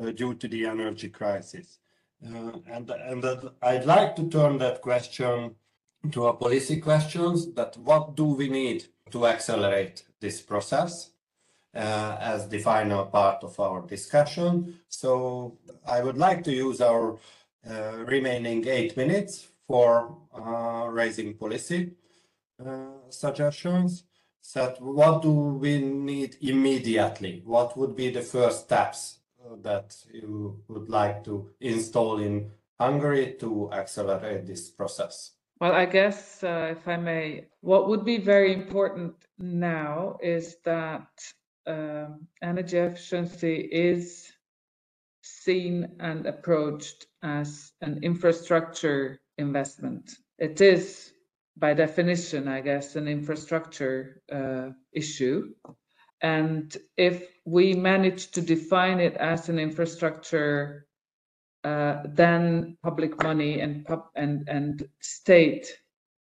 [0.00, 1.78] uh, due to the energy crisis?
[2.24, 3.24] Uh, and and
[3.62, 5.54] I'd like to turn that question
[6.12, 11.10] to a policy questions that what do we need to accelerate this process
[11.74, 14.78] uh, as the final part of our discussion.
[14.88, 17.18] So I would like to use our
[18.06, 21.92] remaining eight minutes for uh, raising policy
[22.64, 24.04] uh, suggestions.
[24.40, 27.42] So what do we need immediately?
[27.44, 29.18] What would be the first steps
[29.62, 32.50] that you would like to install in
[32.80, 35.32] Hungary to accelerate this process?
[35.60, 41.08] Well, I guess, uh, if I may, what would be very important now is that
[41.66, 44.32] um, energy efficiency is
[45.22, 50.10] seen and approached as an infrastructure investment.
[50.38, 51.12] It is,
[51.56, 55.54] by definition, I guess, an infrastructure uh, issue.
[56.20, 60.86] And if we manage to define it as an infrastructure,
[61.64, 65.66] uh, then public money and, pub and, and state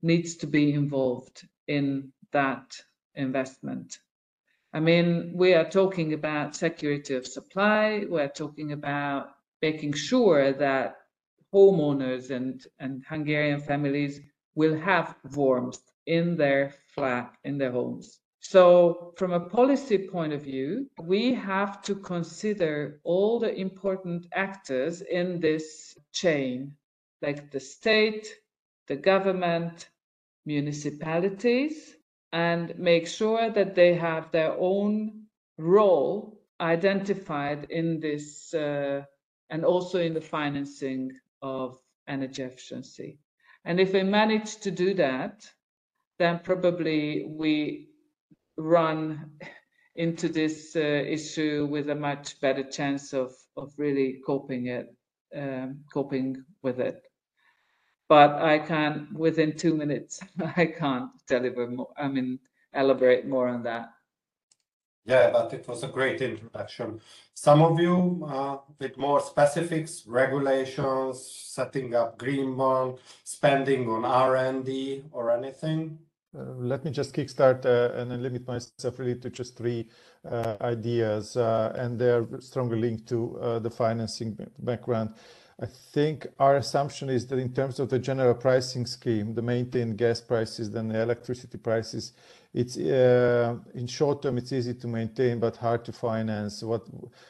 [0.02, 2.76] needs to be involved in that
[3.16, 3.98] investment.
[4.74, 8.04] I mean, we are talking about security of supply.
[8.10, 9.30] We're talking about
[9.62, 10.98] making sure that
[11.54, 14.22] homeowners and, and Hungarian families
[14.56, 18.20] will have warmth in their flat, in their homes.
[18.40, 25.02] So, from a policy point of view, we have to consider all the important actors
[25.02, 26.76] in this chain,
[27.24, 28.28] like the state,
[28.88, 29.90] the government,
[30.46, 31.96] municipalities,
[32.34, 35.24] and make sure that they have their own
[35.58, 39.04] role identified in this uh,
[39.50, 41.12] and also in the financing
[41.46, 43.20] of energy efficiency.
[43.66, 45.46] And if we manage to do that,
[46.20, 47.90] then probably we
[48.58, 49.32] run
[49.96, 54.96] into this uh, issue with a much better chance of, of really coping it,
[55.36, 57.04] um, coping with it
[58.08, 60.22] but I can within two minutes.
[60.56, 61.94] I can't deliver more.
[61.98, 62.40] I mean,
[62.74, 63.90] elaborate more on that.
[65.06, 67.00] Yeah, but it was a great introduction.
[67.36, 75.04] Some of you uh, with more specifics, regulations, setting up green bond, spending on R&D
[75.12, 76.00] or anything.
[76.36, 79.88] Uh, let me just kickstart uh, and then limit myself really to just three
[80.30, 85.14] uh, ideas, uh, and they're strongly linked to uh, the financing background.
[85.62, 89.98] I think our assumption is that in terms of the general pricing scheme, the maintained
[89.98, 92.12] gas prices, then the electricity prices,
[92.56, 96.88] it's uh, in short term it's easy to maintain but hard to finance what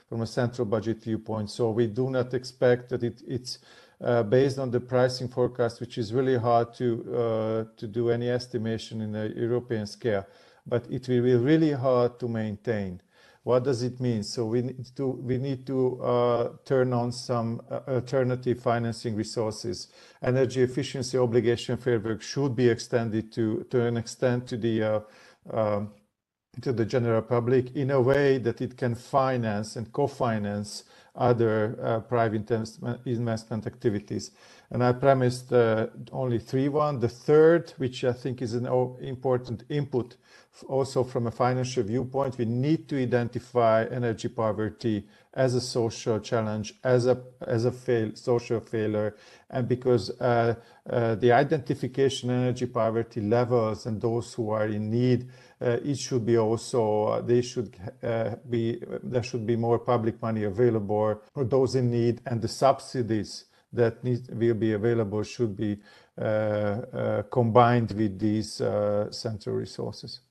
[0.07, 1.49] from a central budget viewpoint.
[1.49, 3.57] So we do not expect that it, it's
[4.01, 8.29] uh, based on the pricing forecast, which is really hard to uh, to do any
[8.29, 10.25] estimation in a European scale.
[10.67, 13.01] But it will be really hard to maintain.
[13.45, 14.23] What does it mean?
[14.23, 19.89] So we need to we need to uh, turn on some uh, alternative financing resources.
[20.23, 24.99] Energy efficiency obligation framework should be extended to to an extent to the uh,
[25.53, 25.91] um,
[26.59, 30.85] to the general public in a way that it can finance and co-finance
[31.15, 32.49] other uh, private
[33.05, 34.31] investment activities.
[34.71, 36.99] And I promised uh, only three one.
[36.99, 38.65] The third, which I think is an
[39.01, 40.17] important input
[40.67, 46.75] also from a financial viewpoint, we need to identify energy poverty as a social challenge,
[46.83, 49.15] as a as a fail, social failure,
[49.49, 50.55] and because uh,
[50.89, 55.29] uh, the identification energy poverty levels and those who are in need,
[55.61, 60.43] uh, it should be also they should uh, be there should be more public money
[60.43, 63.45] available for those in need, and the subsidies
[63.75, 65.77] that need, will be available should be
[66.21, 68.61] uh, combined with these
[69.11, 70.21] central resources.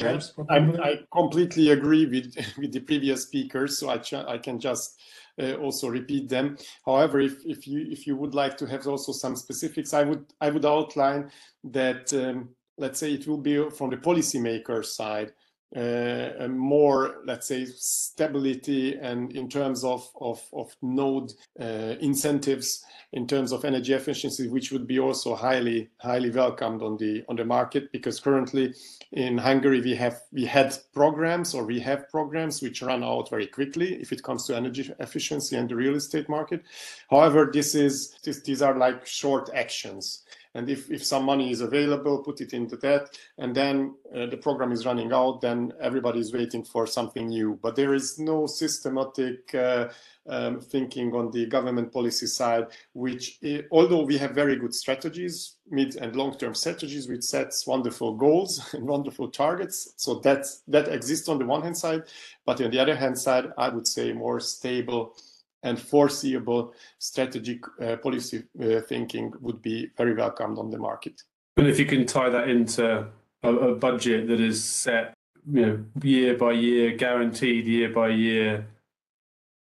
[0.00, 4.98] James, I, I, completely agree with, with the previous speakers, so I, I can just
[5.40, 6.56] uh, also repeat them.
[6.86, 10.24] However, if, if you if you would like to have also some specifics, I would
[10.40, 11.30] I would outline
[11.64, 15.32] that um, let's say it will be from the policymaker side
[15.76, 23.26] uh, more, let's say, stability and in terms of, of, of node uh, incentives in
[23.26, 27.44] terms of energy efficiency, which would be also highly, highly welcomed on the on the
[27.44, 28.74] market because currently
[29.12, 33.46] in Hungary we have we had programs or we have programs which run out very
[33.46, 36.62] quickly if it comes to energy efficiency and the real estate market.
[37.10, 40.22] However, this is this, these are like short actions
[40.54, 43.16] and if, if some money is available put it into that.
[43.38, 47.58] And then uh, the program is running out then everybody is waiting for something new.
[47.62, 49.88] But there is no systematic uh,
[50.28, 55.56] um, thinking on the government policy side which uh, although we have very good strategies
[55.70, 59.94] mid and long term strategies which sets wonderful goals and wonderful targets.
[59.96, 62.02] So that that exists on the one hand side
[62.44, 65.14] but on the other hand side i would say more stable
[65.62, 71.22] and foreseeable strategic uh, policy uh, thinking would be very welcomed on the market.
[71.56, 73.06] And if you can tie that into
[73.42, 75.14] a, a, budget that is set,
[75.50, 78.66] you know, year by year, guaranteed year by year,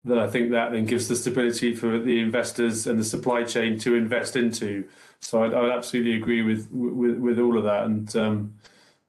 [0.03, 3.79] then I think that then gives the stability for the investors and the supply chain
[3.79, 4.85] to invest into.
[5.19, 8.53] So I, I would absolutely agree with, with with all of that, and um,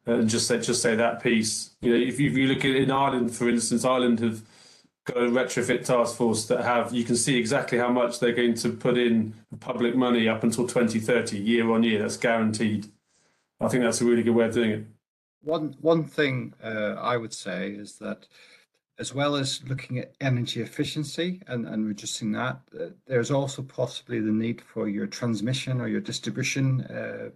[0.07, 1.71] and just say just say that piece.
[1.83, 4.43] You know, if if you look at in Ireland, for instance, Ireland have
[5.09, 8.55] got a retrofit task force that have you can see exactly how much they're going
[8.55, 12.87] to put in public money up until 2030 year on year that's guaranteed.
[13.61, 14.85] I think that's a really good way of doing it.
[15.43, 18.27] One one thing uh, i would say is that
[18.99, 24.19] as well as looking at energy efficiency and, and reducing that uh, there's also possibly
[24.21, 27.31] the need for your transmission or your distribution uh,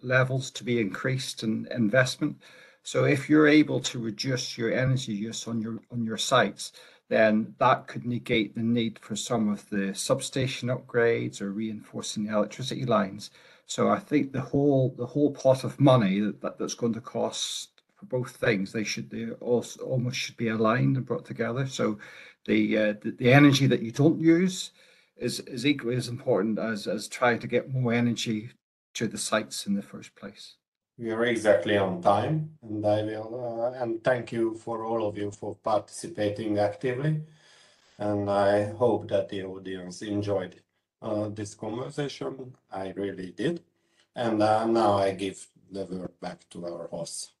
[0.00, 2.40] levels to be increased in investment.
[2.84, 6.72] So if you're able to reduce your energy use on your on your sites
[7.08, 12.34] then that could negate the need for some of the substation upgrades or reinforcing the
[12.34, 13.30] electricity lines.
[13.66, 17.00] So I think the whole the whole pot of money that, that that's going to
[17.00, 21.66] cost for both things they should they also almost should be aligned and brought together.
[21.66, 21.98] So
[22.46, 24.72] the uh, the, the energy that you don't use
[25.16, 28.50] is is equally as important as as trying to get more energy
[28.94, 30.56] to the sites in the first place.
[30.98, 35.16] We are exactly on time, and I will uh, and thank you for all of
[35.16, 37.22] you for participating actively.
[37.98, 40.62] And I hope that the audience enjoyed
[41.02, 42.54] uh, this conversation.
[42.72, 43.62] I really did.
[44.16, 47.32] And uh, now I give the word back to our host.